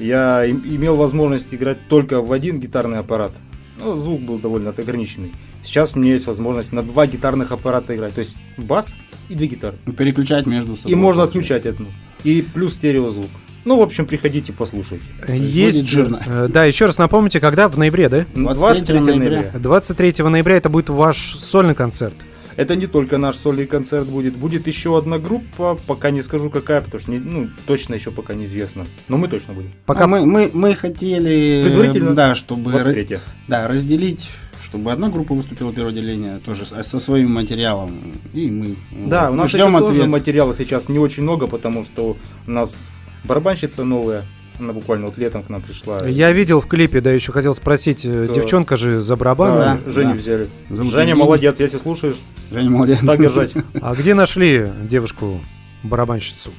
[0.00, 3.32] я им- имел возможность играть только в один гитарный аппарат.
[3.78, 5.32] Ну, звук был довольно ограниченный.
[5.62, 8.14] Сейчас у меня есть возможность на два гитарных аппарата играть.
[8.14, 8.94] То есть бас
[9.28, 9.76] и две гитары.
[9.96, 10.90] Переключать между собой.
[10.92, 11.86] И можно отключать одну.
[12.24, 13.30] И плюс стереозвук.
[13.64, 15.04] Ну, в общем, приходите, послушайте.
[15.28, 16.20] Есть, будет жирно.
[16.26, 17.68] э, да, еще раз напомните, когда?
[17.68, 18.26] В ноябре, да?
[18.34, 19.50] 23 ноября.
[19.54, 22.14] 23 ноября это будет ваш сольный концерт.
[22.56, 24.36] Это не только наш сольный концерт будет.
[24.36, 28.34] Будет еще одна группа, пока не скажу какая, потому что не- ну, точно еще пока
[28.34, 28.86] неизвестно.
[29.08, 29.72] Но мы точно будем.
[29.86, 32.14] Пока мы, мы, мы хотели, Предварительно?
[32.14, 34.30] да, чтобы 23 да, разделить,
[34.64, 38.76] чтобы одна группа выступила первое отделение, тоже с- со своим материалом, и мы.
[39.06, 40.08] Да, у нас ждем еще тоже ответ.
[40.08, 42.78] материала сейчас не очень много, потому что у нас
[43.24, 44.24] барабанщица новая,
[44.58, 46.06] она буквально вот летом к нам пришла.
[46.06, 48.34] Я видел в клипе, да, еще хотел спросить, э, Да.
[48.34, 49.82] девчонка же за Да, барабаном.
[49.84, 50.14] Да, Женю да.
[50.14, 50.48] взяли.
[50.70, 52.16] Зовут Женя молодец, если слушаешь,
[52.52, 53.00] Женя молодец.
[53.04, 53.52] так держать.
[53.80, 55.40] А где нашли девушку
[55.82, 56.50] барабанщицу?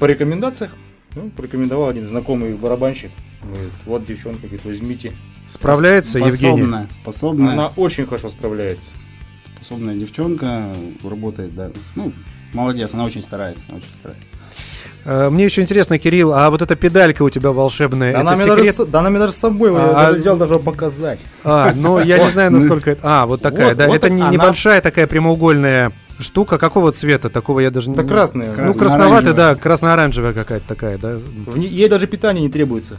[0.00, 0.72] По рекомендациях
[1.16, 3.12] Ну, порекомендовал один знакомый барабанщик.
[3.40, 5.12] Говорит, вот девчонка, говорит, возьмите.
[5.46, 6.62] Справляется Евгений?
[6.62, 8.92] Способная, способная, Она очень хорошо справляется.
[9.56, 11.70] способная девчонка, работает, да.
[11.94, 12.12] Ну,
[12.52, 14.26] молодец, она очень старается, очень старается.
[15.04, 18.36] Э, Мне еще интересно, Кирилл, а вот эта педалька у тебя волшебная, Да это она,
[18.36, 18.74] мне даже, секрет?
[18.74, 21.24] с- да она мне даже с собой, я А, даже а- взял даже показать.
[21.44, 23.00] А, ну я не знаю, насколько это...
[23.02, 23.86] А, вот такая, Вот- да.
[23.88, 24.30] вот Это она.
[24.30, 26.56] небольшая такая прямоугольная штука.
[26.58, 27.28] Какого цвета?
[27.28, 27.94] Такого я даже не...
[27.96, 28.48] Это красная.
[28.48, 29.54] Ну, Красно- красноватая, да, оранжевая.
[29.56, 31.18] красно-оранжевая какая-то такая, да.
[31.46, 32.98] В ней, ей даже питание не требуется.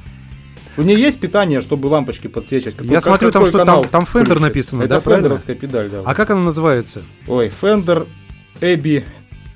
[0.77, 2.75] У нее есть питание, чтобы лампочки подсвечивать.
[2.75, 5.23] Какой- Я как- смотрю, там что, там- там Fender написано, Это да, правильно?
[5.29, 6.01] фендеровская педаль, да.
[6.05, 7.01] А как она называется?
[7.27, 8.05] Ой, Fender
[8.61, 9.05] Эбби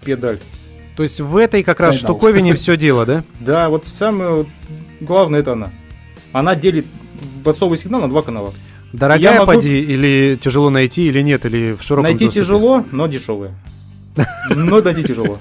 [0.03, 0.39] педаль.
[0.99, 3.23] То есть в этой как раз штуковине все дело, да?
[3.39, 4.45] Да, вот самое
[4.99, 5.69] главное это она.
[6.33, 6.85] Она делит
[7.41, 8.53] басовый сигнал на два канала.
[8.91, 12.43] Дорогая Я могу- поди, или тяжело найти, или нет, или в широком найти доступе?
[12.43, 13.55] тяжело, но дешевая.
[14.49, 15.37] Но найти тяжело.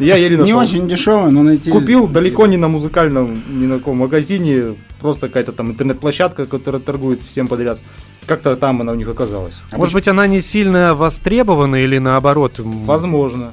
[0.00, 0.58] Я еле Не нашел.
[0.58, 1.70] очень дешево, но найти...
[1.70, 7.20] Купил далеко не на музыкальном, ни на каком магазине, просто какая-то там интернет-площадка, которая торгует
[7.20, 7.78] всем подряд.
[8.26, 9.54] Как-то там она у них оказалась.
[9.70, 12.54] Может быть, она не сильно востребована или наоборот?
[12.58, 13.52] Возможно,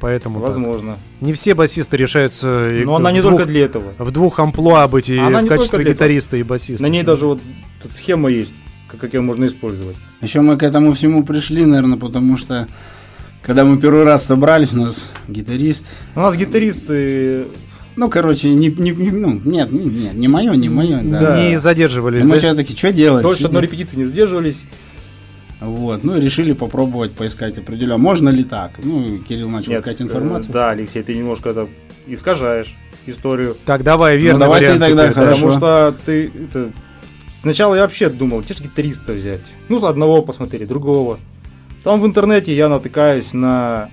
[0.00, 0.48] Поэтому так.
[0.48, 0.98] возможно.
[1.20, 3.92] Не все басисты решаются и Но она в не двух- только для этого.
[3.98, 6.82] в двух амплуа быть и Она в качестве гитариста и басиста.
[6.82, 7.40] На ней даже вот
[7.82, 8.54] тут схема есть,
[8.88, 9.96] как, ее можно использовать.
[10.22, 12.66] Еще мы к этому всему пришли, наверное, потому что
[13.42, 15.84] когда мы первый раз собрались, у нас гитарист,
[16.14, 17.46] У нас гитаристы,
[17.96, 21.20] ну, короче, не, не- не- ну, нет, не, нет, не мое, не мое, да.
[21.20, 21.46] Да.
[21.48, 22.38] Не задерживались, И мы да?
[22.38, 23.22] все-таки, что делать?
[23.22, 24.64] дольше Чё одной репетиции не сдерживались.
[25.60, 28.72] Вот, ну, и решили попробовать поискать определенно, можно ли так.
[28.82, 30.52] Ну, Кирилл начал Нет, искать э, информацию.
[30.52, 31.68] Да, Алексей, ты немножко это
[32.06, 33.56] искажаешь историю.
[33.66, 35.46] Так, давай, верный Ну, давай ты тогда, теперь, хорошо.
[35.46, 36.70] Потому что ты это...
[37.32, 39.42] Сначала я вообще думал, где же гитариста взять?
[39.68, 41.18] Ну, за одного посмотрели, другого.
[41.84, 43.90] Там в интернете я натыкаюсь на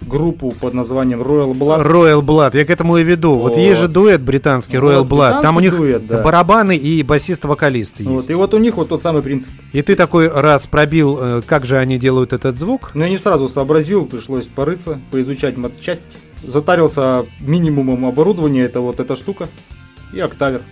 [0.00, 1.86] группу под названием Royal Blood.
[1.86, 3.34] Royal Blood, я к этому и веду.
[3.34, 3.58] Вот, Вот.
[3.58, 5.42] есть же дуэт британский Royal Вот, Blood.
[5.42, 6.22] Там у них дуэт, да.
[6.22, 8.10] барабаны и басист-вокалист есть.
[8.10, 9.52] Вот, и вот у них вот тот самый принцип.
[9.72, 12.92] И ты такой раз пробил, э, как же они делают этот звук.
[12.94, 16.16] Но я не сразу сообразил, пришлось порыться, поизучать матчасть.
[16.42, 19.48] Затарился минимумом оборудования, это вот эта штука.
[20.14, 20.62] И октавер.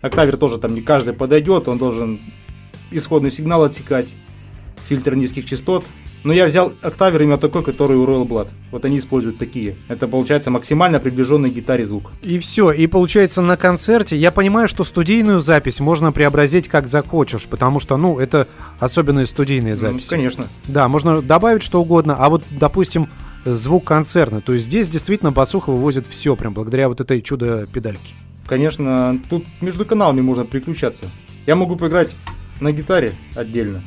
[0.00, 2.20] Октавер тоже там не каждый подойдет, он должен
[2.90, 4.08] исходный сигнал отсекать,
[4.88, 5.84] фильтр низких частот.
[6.26, 8.48] Но я взял октавер именно такой, который у Royal Blood.
[8.72, 9.76] Вот они используют такие.
[9.86, 12.10] Это получается максимально приближенный к гитаре звук.
[12.20, 12.72] И все.
[12.72, 17.96] И получается на концерте, я понимаю, что студийную запись можно преобразить как захочешь, потому что,
[17.96, 18.48] ну, это
[18.80, 20.10] особенные студийные Ну, записи.
[20.10, 20.48] конечно.
[20.66, 23.08] Да, можно добавить что угодно, а вот, допустим,
[23.44, 24.40] звук концертный.
[24.40, 28.14] То есть здесь действительно басуха вывозит все, прям благодаря вот этой чудо-педальке.
[28.48, 31.04] Конечно, тут между каналами можно переключаться.
[31.46, 32.16] Я могу поиграть
[32.58, 33.84] на гитаре отдельно,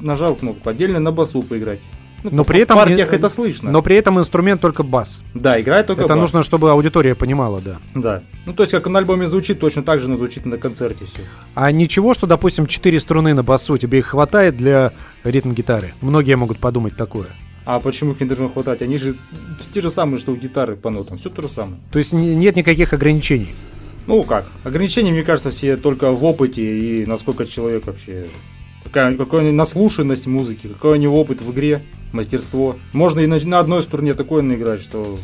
[0.00, 1.80] нажал кнопку отдельно на басу поиграть.
[2.24, 3.72] Ну, Но в при этом партиях не- это слышно.
[3.72, 5.22] Но при этом инструмент только бас.
[5.34, 6.20] Да, играет только Это бас.
[6.20, 7.78] нужно, чтобы аудитория понимала, да.
[7.96, 8.22] Да.
[8.46, 11.22] Ну, то есть, как на альбоме звучит, точно так же оно звучит на концерте все.
[11.56, 14.92] А ничего, что, допустим, 4 струны на басу, тебе их хватает для
[15.24, 15.94] ритм-гитары?
[16.00, 17.26] Многие могут подумать такое.
[17.64, 18.82] А почему их не должно хватать?
[18.82, 19.16] Они же
[19.72, 21.18] те же самые, что у гитары по нотам.
[21.18, 21.80] Все то же самое.
[21.90, 23.48] То есть не- нет никаких ограничений.
[24.06, 24.46] Ну, как?
[24.62, 26.62] Ограничения, мне кажется, все только в опыте
[27.02, 28.26] и насколько человек вообще...
[28.92, 31.80] Какая, какая наслушанность музыки, какой у него опыт в игре,
[32.12, 32.76] мастерство.
[32.92, 35.18] Можно и на, на одной струне такое наиграть, что...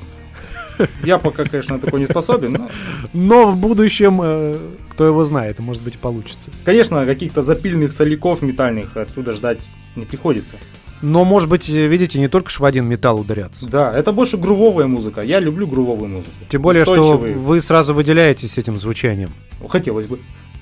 [1.05, 2.71] Я пока, конечно, на такое не способен, но...
[3.13, 4.57] Но в будущем, э,
[4.91, 6.51] кто его знает, может быть, получится.
[6.65, 9.59] Конечно, каких-то запильных соляков метальных отсюда ждать
[9.97, 10.57] не приходится.
[11.03, 13.69] Но, может быть, видите, не только ж в один металл ударяться.
[13.69, 15.21] Да, это больше грувовая музыка.
[15.21, 16.31] Я люблю грувовую музыку.
[16.49, 19.31] Тем более, что вы сразу выделяетесь этим звучанием.
[19.69, 20.19] Хотелось бы.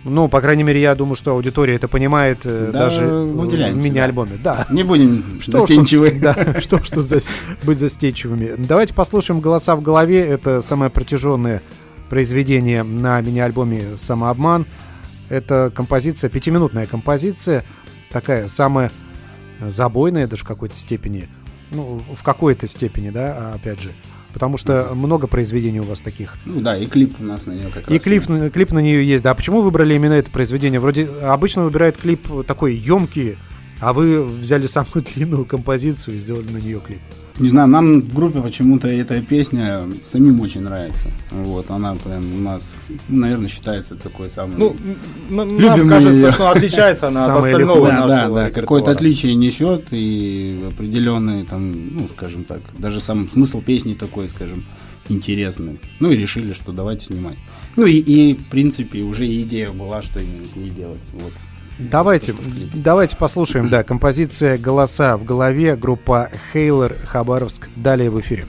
[0.08, 4.38] Ну, по крайней мере, я думаю, что аудитория это понимает э, Да, даже в мини-альбоме.
[4.42, 4.66] Да.
[4.70, 6.12] Не будем Что застенчивы.
[6.12, 7.30] Да, что ж тут зас-
[7.64, 8.54] быть застенчивыми.
[8.56, 10.24] Давайте послушаем «Голоса в голове».
[10.24, 11.60] Это самое протяженное
[12.08, 14.66] произведение на мини-альбоме «Самообман».
[15.28, 17.64] Это композиция, пятиминутная композиция,
[18.12, 18.92] такая самая
[19.60, 21.26] забойная даже в какой-то степени.
[21.72, 23.90] Ну, в какой-то степени, да, опять же.
[24.36, 26.34] Потому что много произведений у вас таких.
[26.44, 28.02] Ну да, и клип у нас на нее как И раз.
[28.02, 29.24] клип, на- клип на нее есть.
[29.24, 30.78] Да, а почему выбрали именно это произведение?
[30.78, 33.38] Вроде обычно выбирают клип такой емкий,
[33.80, 36.98] а вы взяли самую длинную композицию и сделали на нее клип.
[37.38, 41.08] Не знаю, нам в группе почему-то эта песня самим очень нравится.
[41.30, 42.72] Вот, она прям у нас,
[43.08, 44.56] наверное, считается такой самой...
[44.56, 44.76] Ну,
[45.28, 46.30] нам Любим кажется, её.
[46.30, 51.94] что отличается она от остального да, да, нашего да, какое-то отличие несет и определенный там,
[51.94, 54.64] ну, скажем так, даже сам смысл песни такой, скажем,
[55.10, 55.78] интересный.
[56.00, 57.36] Ну и решили, что давайте снимать.
[57.76, 61.00] Ну и, и в принципе уже идея была, что именно с ней делать.
[61.12, 61.32] Вот.
[61.78, 62.34] Давайте,
[62.74, 67.68] давайте послушаем, да, композиция «Голоса в голове», группа Хейлер, Хабаровск.
[67.76, 68.46] Далее в эфире.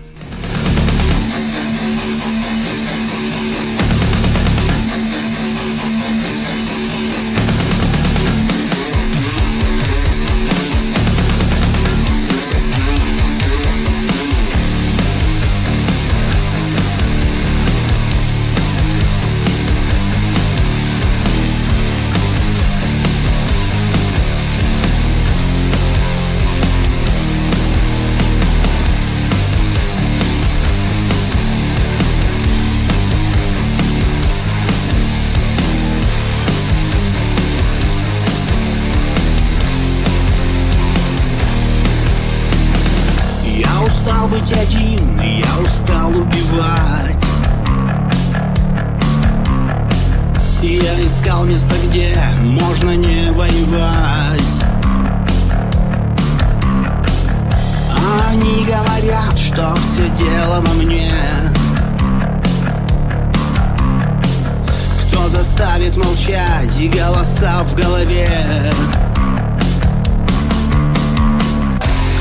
[65.88, 68.28] Заставит молчать и голоса в голове.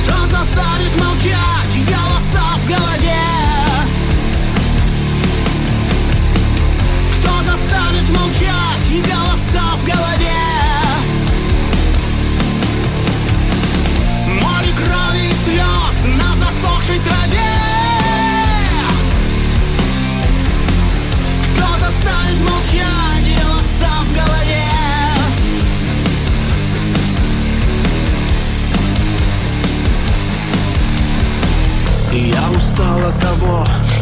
[0.04, 1.65] Кто заставит молчать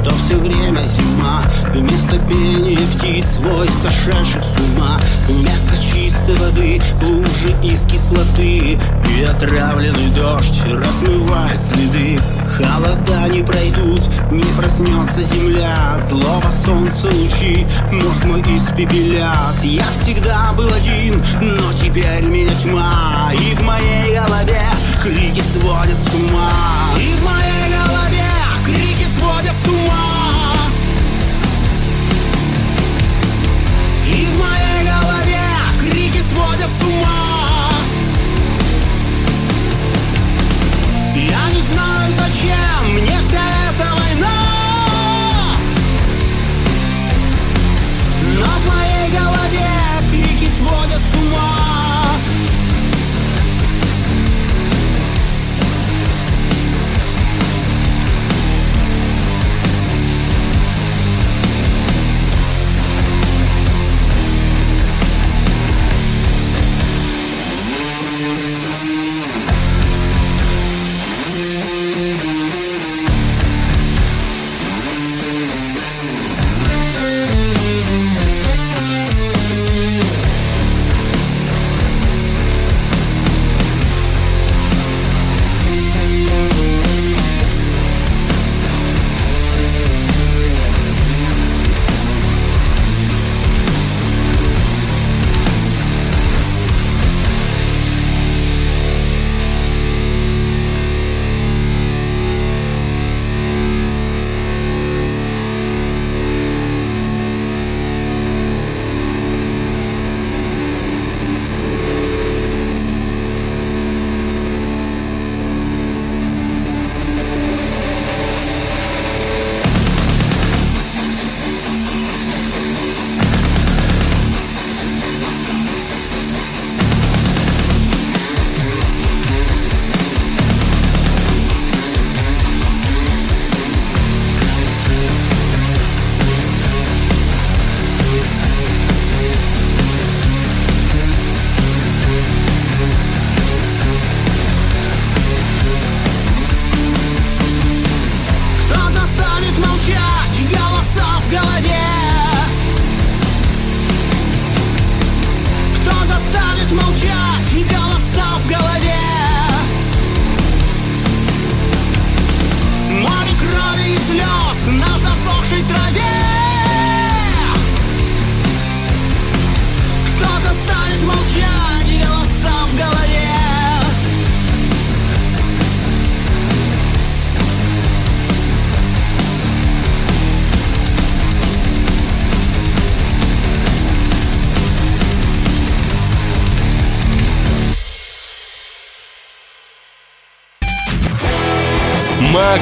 [0.04, 1.42] что все время зима.
[1.72, 5.00] Вместо пения птиц вой сошедших с ума.
[5.28, 8.78] Вместо чистой воды лужи из кислоты.
[8.78, 12.18] И отравленный дождь размывает следы.
[12.56, 15.74] Холода не пройдут, не проснется земля.
[16.08, 19.56] Злого солнца лучи мозг мой испепелят.
[19.62, 23.32] Я всегда был один, но теперь меня тьма.
[23.32, 24.62] И в моей голове
[25.02, 26.50] крики сводят с ума.
[26.98, 27.43] И в моей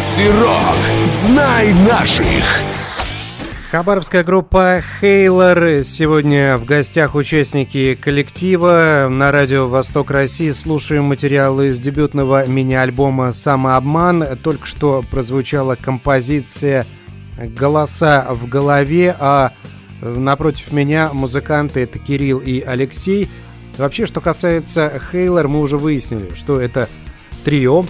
[0.03, 1.07] Макси Рок.
[1.07, 2.27] Знай наших.
[3.71, 5.85] Хабаровская группа Хейлор.
[5.85, 9.07] Сегодня в гостях участники коллектива.
[9.09, 14.37] На радио «Восток России» слушаем материалы из дебютного мини-альбома «Самообман».
[14.43, 16.85] Только что прозвучала композиция
[17.39, 19.53] «Голоса в голове», а
[20.01, 23.29] напротив меня музыканты это Кирилл и Алексей.
[23.79, 26.89] Вообще, что касается Хейлор, мы уже выяснили, что это
[27.45, 27.85] трио,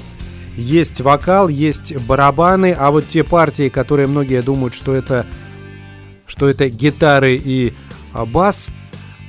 [0.56, 5.26] есть вокал, есть барабаны, а вот те партии, которые многие думают, что это,
[6.26, 7.72] что это гитары и
[8.12, 8.68] а, бас,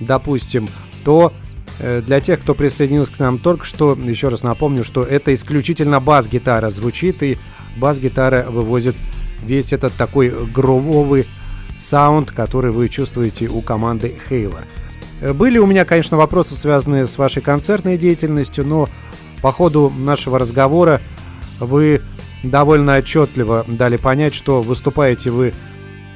[0.02, 0.70] допустим,
[1.04, 1.34] то
[1.80, 6.00] э, для тех, кто присоединился к нам только что, еще раз напомню, что это исключительно
[6.00, 7.38] бас-гитара звучит, и
[7.78, 8.96] бас-гитара вывозит
[9.46, 11.26] весь этот такой грововый
[11.78, 14.62] саунд, который вы чувствуете у команды Хейла.
[15.22, 18.90] Э, Были у меня, конечно, вопросы, связанные с вашей концертной деятельностью, но
[19.44, 21.02] по ходу нашего разговора
[21.60, 22.02] вы
[22.44, 25.54] довольно отчетливо дали понять, что выступаете вы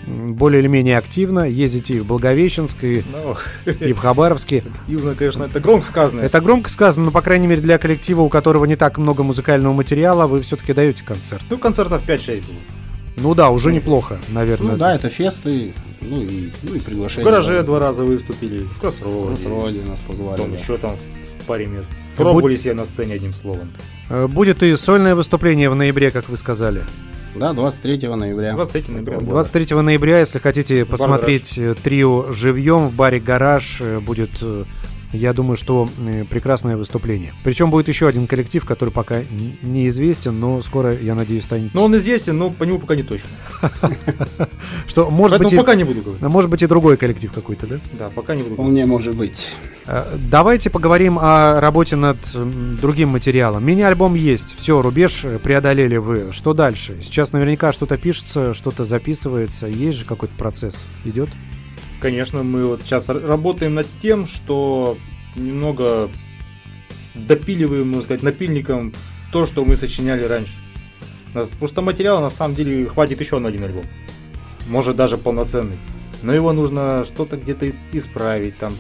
[0.07, 3.35] более или менее активно, ездите и в Благовещенск, и, Ну,
[3.81, 4.63] и в Хабаровске.
[4.81, 6.21] активно, конечно, это громко сказано.
[6.21, 9.73] Это громко сказано, но, по крайней мере, для коллектива, у которого не так много музыкального
[9.73, 11.43] материала, вы все-таки даете концерт.
[11.49, 12.55] Ну, концертов 5-6 было.
[13.17, 14.71] Ну да, уже неплохо, наверное.
[14.73, 17.25] Ну да, это фесты, ну и, ну и В приглашения.
[17.29, 19.27] гараже два раза выступили, в Кроссроуде.
[19.27, 20.37] Кроссроуде нас позвали.
[20.37, 20.57] Потом да.
[20.57, 21.89] еще там в, в паре мест.
[21.89, 23.69] Будь- Пробовали себя на сцене одним словом.
[24.09, 26.81] Э, Будет и сольное выступление в ноябре, как вы сказали.
[27.35, 28.53] Да, 23 ноября.
[28.53, 29.19] 23 ноября.
[29.19, 34.63] 23 ноября, если хотите посмотреть э, трио живьем в баре «Гараж», э, будет, э,
[35.13, 37.33] я думаю, что э, прекрасное выступление.
[37.43, 39.21] Причем будет еще один коллектив, который пока
[39.61, 41.73] неизвестен, но скоро, я надеюсь, станет...
[41.73, 43.29] Но он известен, но по нему пока не точно.
[44.87, 46.23] Что, может быть, и- пока не буду говорить.
[46.23, 47.79] а может быть и другой коллектив какой-то, да?
[47.97, 48.65] Да, пока не буду говорить.
[48.65, 49.47] Вполне может быть.
[49.85, 52.17] Э, Давайте поговорим о работе над
[52.79, 53.65] другим материалом.
[53.65, 56.31] Мини-альбом есть, все, рубеж э, преодолели вы.
[56.31, 56.97] Что дальше?
[57.01, 59.67] Сейчас наверняка что-то пишется, что-то записывается.
[59.67, 60.87] Есть же какой-то процесс?
[61.05, 61.29] Идет?
[61.99, 64.97] Конечно, мы вот сейчас работаем над тем, что
[65.35, 66.09] немного
[67.15, 68.93] допиливаем, можно сказать, напильником
[69.31, 70.53] то, что мы сочиняли раньше.
[71.33, 73.85] У нас просто материала на самом деле хватит еще на один альбом.
[74.67, 75.77] Может даже полноценный.
[76.21, 78.73] Но его нужно что-то где-то исправить, там,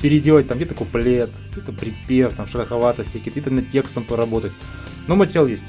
[0.00, 4.52] переделать, там где-то куплет, где-то припев, там шероховатости, где-то над текстом поработать.
[5.06, 5.66] Но материал есть.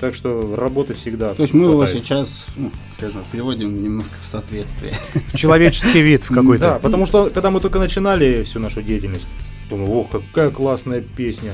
[0.00, 1.34] Так что работы всегда.
[1.34, 2.02] То есть мы его хватает.
[2.02, 4.94] сейчас, ну, скажем, приводим немножко в соответствие.
[5.34, 6.78] Человеческий вид в Да, какой-то.
[6.82, 9.28] потому что когда мы только начинали всю нашу деятельность,
[9.68, 11.52] думаю, ох, какая классная песня.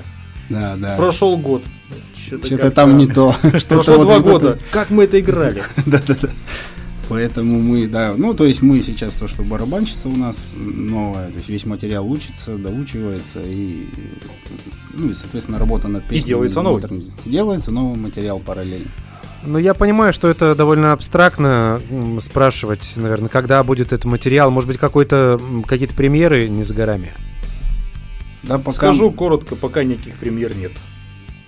[0.48, 0.96] Да, да.
[0.96, 1.62] Прошел год.
[2.14, 3.34] Что-то, там не то.
[3.68, 4.58] Прошло два года.
[4.70, 5.62] Как мы это играли?
[5.86, 6.28] Да-да-да.
[7.08, 11.36] Поэтому мы, да, ну, то есть мы сейчас то, что барабанщица у нас новая, то
[11.36, 13.86] есть весь материал учится, доучивается, и,
[14.92, 16.30] ну, и, соответственно, работа над песней.
[16.30, 16.82] делается новый.
[17.24, 18.90] Делается новый материал параллельно.
[19.44, 21.80] Но я понимаю, что это довольно абстрактно
[22.20, 24.50] спрашивать, наверное, когда будет этот материал.
[24.50, 27.12] Может быть, какой-то, какие-то премьеры не за горами.
[28.42, 30.72] Да, пока Скажу коротко, пока никаких премьер нет.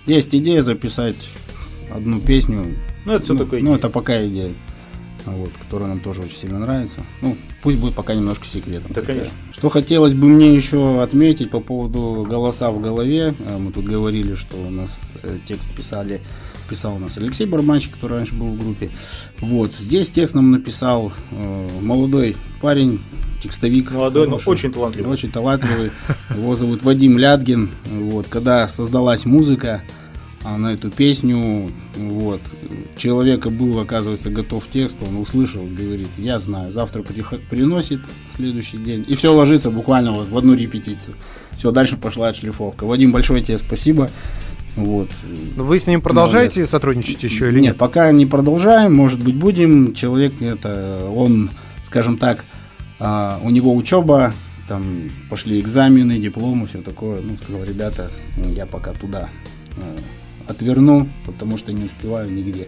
[0.05, 1.29] есть идея записать
[1.93, 2.65] одну песню.
[3.05, 3.61] Ну, это все ну, такое.
[3.61, 4.53] ну, это пока идея,
[5.25, 7.01] вот, которая нам тоже очень сильно нравится.
[7.21, 8.91] Ну, пусть будет пока немножко секретом.
[8.93, 9.31] Да, конечно.
[9.51, 13.33] Что хотелось бы мне еще отметить по поводу голоса в голове.
[13.39, 16.21] Э, Мы тут говорили, что у нас э, текст писали,
[16.69, 18.89] писал у нас Алексей Барманчик, который раньше был в группе.
[19.39, 22.99] Вот, здесь текст нам написал э, молодой парень,
[23.43, 23.91] текстовик.
[23.91, 25.11] Молодой, но хороший, очень талантливый.
[25.11, 25.91] Очень талантливый.
[26.35, 27.69] Его зовут Вадим Ляткин.
[27.85, 29.98] Вот, когда создалась музыка, а
[30.43, 32.41] на эту песню, вот,
[32.95, 37.99] человека был, оказывается, готов текст, он услышал, говорит, я знаю, завтра приносит
[38.33, 41.15] следующий день, и все ложится буквально вот в одну репетицию.
[41.57, 42.85] Все, дальше пошла отшлифовка.
[42.85, 44.09] Вадим, большое тебе спасибо.
[44.77, 45.09] Вот.
[45.57, 47.77] Вы с ним продолжаете сотрудничать еще или нет, нет?
[47.77, 49.93] пока не продолжаем, может быть, будем.
[49.93, 51.49] Человек это, он,
[51.83, 52.45] скажем так,
[52.97, 54.33] а, у него учеба,
[54.69, 57.21] там пошли экзамены, дипломы, все такое.
[57.21, 59.29] Ну, сказал, ребята, я пока туда
[59.75, 59.97] э,
[60.49, 62.67] отверну, потому что не успеваю нигде.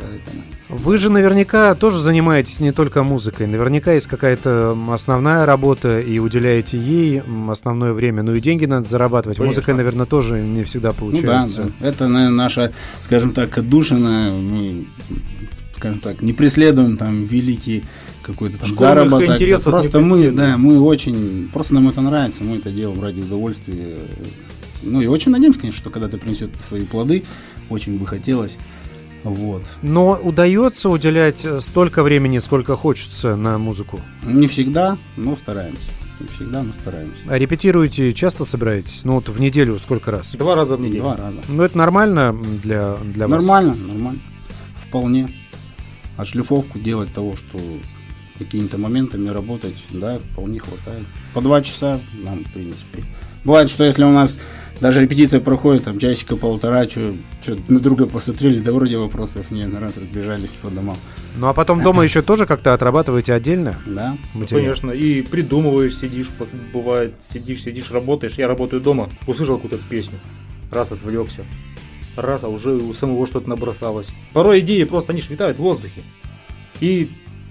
[0.00, 0.42] Поэтому.
[0.70, 3.46] Вы же наверняка тоже занимаетесь не только музыкой.
[3.46, 8.22] Наверняка есть какая-то основная работа, и уделяете ей основное время.
[8.22, 9.36] Ну и деньги надо зарабатывать.
[9.36, 9.56] Конечно.
[9.56, 11.70] Музыкой, наверное, тоже не всегда Ну да, получается.
[11.80, 11.86] да.
[11.86, 14.32] Это наверное, наша, скажем так, отдушина.
[14.32, 14.86] Мы,
[15.76, 17.84] скажем так, не преследуем там великий
[18.22, 19.30] какой-то там Школьных заработок.
[19.34, 23.98] интересов просто мы, да, мы очень, просто нам это нравится, мы это делаем ради удовольствия.
[24.82, 27.24] Ну и очень надеемся, конечно, что когда-то принесет свои плоды,
[27.68, 28.56] очень бы хотелось.
[29.22, 29.62] Вот.
[29.82, 34.00] Но удается уделять э, столько времени, сколько хочется на музыку.
[34.24, 35.90] Не всегда, но стараемся.
[36.20, 37.22] Не всегда, но стараемся.
[37.28, 39.04] А репетируете, часто собираетесь?
[39.04, 40.34] Ну вот в неделю сколько раз?
[40.36, 41.02] Два раза в неделю.
[41.02, 41.42] Два раза.
[41.48, 43.42] Ну это нормально для, для вас?
[43.42, 44.20] Нормально, нормально.
[44.86, 45.28] Вполне.
[46.16, 47.58] Отшлифовку делать того, что
[48.38, 51.04] какими-то моментами работать, да, вполне хватает.
[51.34, 53.04] По два часа нам, в принципе.
[53.44, 54.38] Бывает, что если у нас
[54.80, 57.14] даже репетиция проходит, там, часика полтора, что
[57.68, 60.96] на друга посмотрели, да вроде вопросов нет, на раз разбежались по домам.
[61.36, 63.76] Ну а потом дома еще тоже как-то отрабатываете отдельно?
[63.86, 66.28] Да, Ну, конечно, и придумываешь, сидишь,
[66.72, 68.34] бывает, сидишь, сидишь, работаешь.
[68.36, 70.18] Я работаю дома, услышал какую-то песню,
[70.70, 71.44] раз отвлекся,
[72.16, 74.08] раз, а уже у самого что-то набросалось.
[74.32, 76.02] Порой идеи просто, они ж витают в воздухе.
[76.80, 77.10] И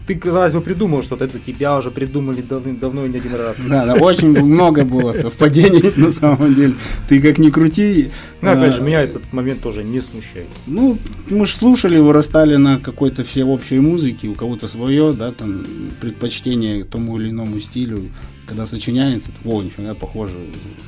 [0.10, 3.58] ты, казалось бы, придумал что-то, это тебя уже придумали давным-давно и не один раз.
[3.70, 6.74] да, да, очень много было совпадений на самом деле.
[7.08, 8.10] Ты как ни крути.
[8.42, 10.48] Ну, опять а, же, меня этот момент тоже не смущает.
[10.66, 10.98] Ну,
[11.30, 15.64] мы же слушали, вырастали на какой-то всеобщей музыке, у кого-то свое, да, там,
[16.02, 18.10] предпочтение тому или иному стилю.
[18.48, 20.38] когда сочиняется, о, нифига, похоже,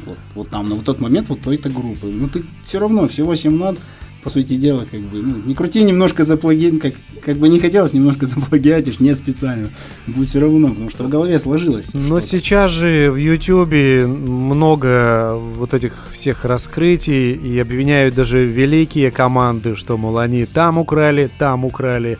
[0.07, 2.07] вот, вот там, на вот тот момент вот той-то группы.
[2.07, 3.77] Ну, ты все равно, всего 7 нот,
[4.23, 6.93] по сути дела, как бы, ну, не крути немножко за плагин, как,
[7.23, 9.69] как бы не хотелось, немножко заплагиатишь, не специально.
[10.07, 11.93] Будет все равно, потому что в голове сложилось.
[11.93, 19.75] Но сейчас же в Ютьюбе много вот этих всех раскрытий и обвиняют даже великие команды,
[19.75, 22.17] что, мол, они там украли, там украли,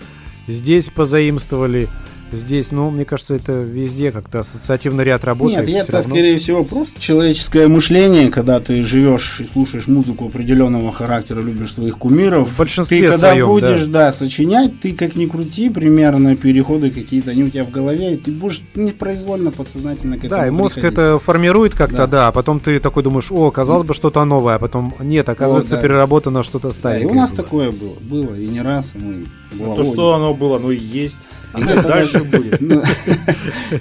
[0.47, 1.87] здесь позаимствовали,
[2.31, 5.67] здесь, ну, мне кажется, это везде как-то ассоциативный ряд работает.
[5.67, 6.09] Нет, это, равно.
[6.13, 11.97] скорее всего, просто человеческое мышление, когда ты живешь и слушаешь музыку определенного характера, любишь своих
[11.97, 12.49] кумиров.
[12.49, 14.11] В большинстве ты когда своем, будешь, да.
[14.11, 18.31] сочинять, ты как ни крути, примерно переходы какие-то, они у тебя в голове, и ты
[18.31, 20.97] будешь непроизвольно, подсознательно к этому Да, и мозг приходить.
[20.97, 22.07] это формирует как-то, Да.
[22.07, 22.27] да.
[22.27, 25.81] а потом ты такой думаешь, о, казалось бы, что-то новое, а потом нет, оказывается, да.
[25.81, 27.11] переработано что-то Да, и старенькое.
[27.11, 27.43] у нас было.
[27.43, 29.25] такое было, было, и не раз, и мы...
[29.53, 31.17] Ну, то, что оно было, оно и есть.
[31.53, 32.61] А Где-то дальше даже- будет.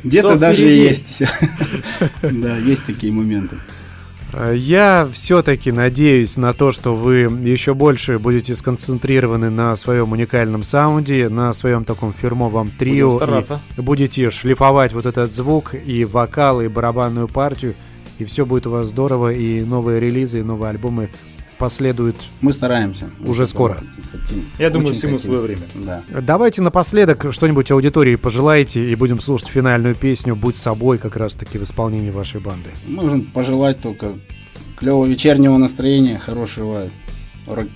[0.04, 1.22] Где-то даже есть.
[2.22, 3.56] Да, есть такие моменты.
[4.32, 10.62] Э, Я все-таки надеюсь на то, что вы еще больше будете сконцентрированы на своем уникальном
[10.62, 13.10] саунде, на своем таком фирмовом трио.
[13.12, 13.60] Будем стараться.
[13.76, 17.74] и будете шлифовать вот этот звук и вокал, и барабанную партию.
[18.18, 21.08] И все будет у вас здорово, и новые релизы, и новые альбомы
[21.60, 22.16] последуют.
[22.40, 23.10] Мы стараемся.
[23.24, 23.80] Уже скоро.
[24.10, 24.46] Хотим.
[24.58, 25.30] Я думаю, Очень всему хотим.
[25.30, 25.62] свое время.
[25.74, 26.02] Да.
[26.20, 31.62] Давайте напоследок что-нибудь аудитории пожелайте, и будем слушать финальную песню «Будь собой» как раз-таки в
[31.62, 32.70] исполнении вашей банды.
[32.88, 34.14] Можем пожелать только
[34.76, 36.88] клевого вечернего настроения, хорошего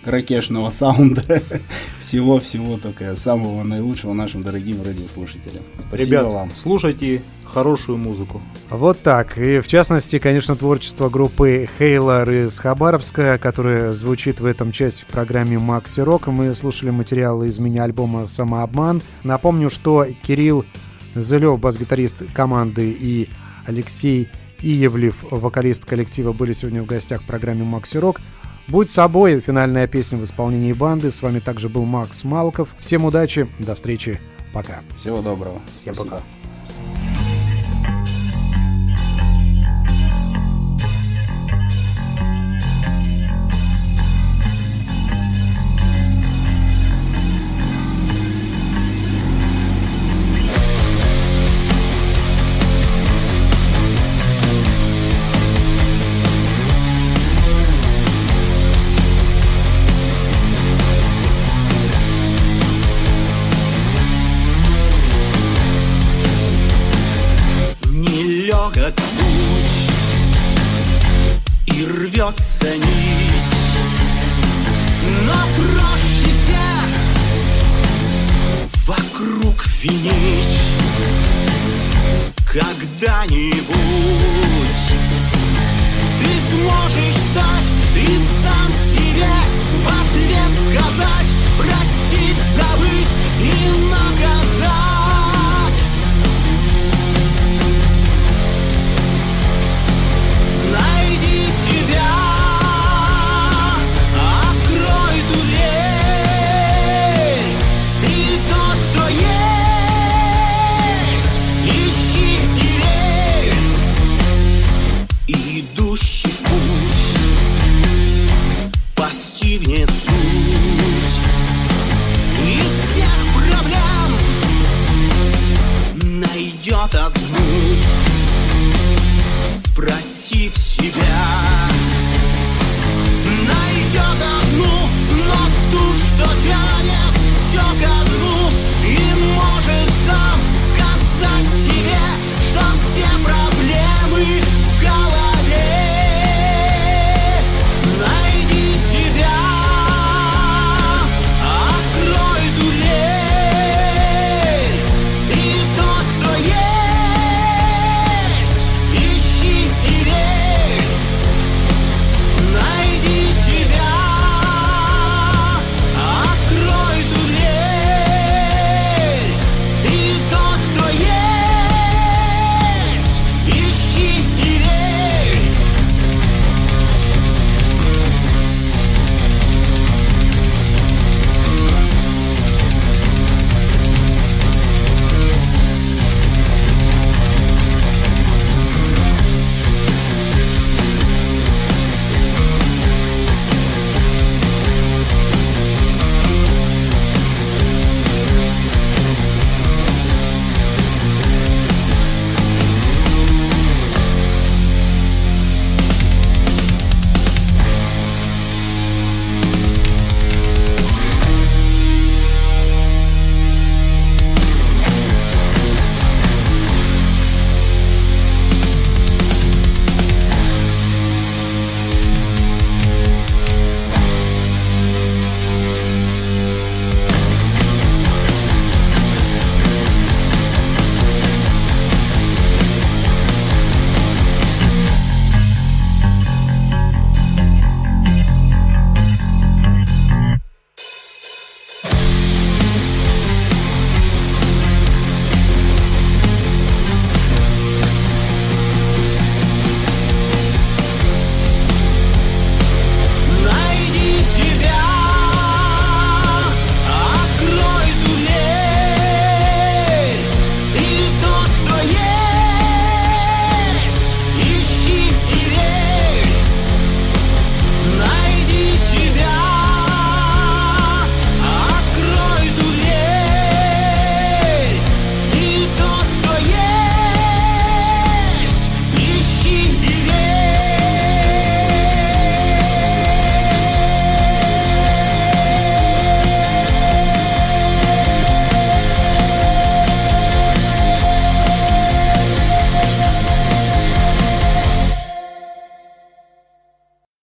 [0.04, 1.22] ракешного саунда,
[2.00, 5.62] всего-всего только самого наилучшего нашим дорогим радиослушателям.
[5.88, 6.50] Спасибо Ребят, вам.
[6.54, 8.42] слушайте хорошую музыку.
[8.70, 9.38] Вот так.
[9.38, 15.06] И в частности, конечно, творчество группы Хейлор из Хабаровска, которое звучит в этом части в
[15.06, 16.26] программе Макси Рок.
[16.26, 19.02] Мы слушали материалы из мини-альбома «Самообман».
[19.22, 20.64] Напомню, что Кирилл
[21.14, 23.28] Зелев, бас-гитарист команды, и
[23.66, 24.28] Алексей
[24.60, 28.20] Иевлев, вокалист коллектива, были сегодня в гостях в программе Макси Рок.
[28.66, 31.10] Будь собой, финальная песня в исполнении банды.
[31.10, 32.68] С вами также был Макс Малков.
[32.78, 34.20] Всем удачи, до встречи,
[34.52, 34.80] пока.
[34.98, 35.60] Всего доброго.
[35.74, 36.16] Всем Спасибо.
[36.16, 36.43] пока.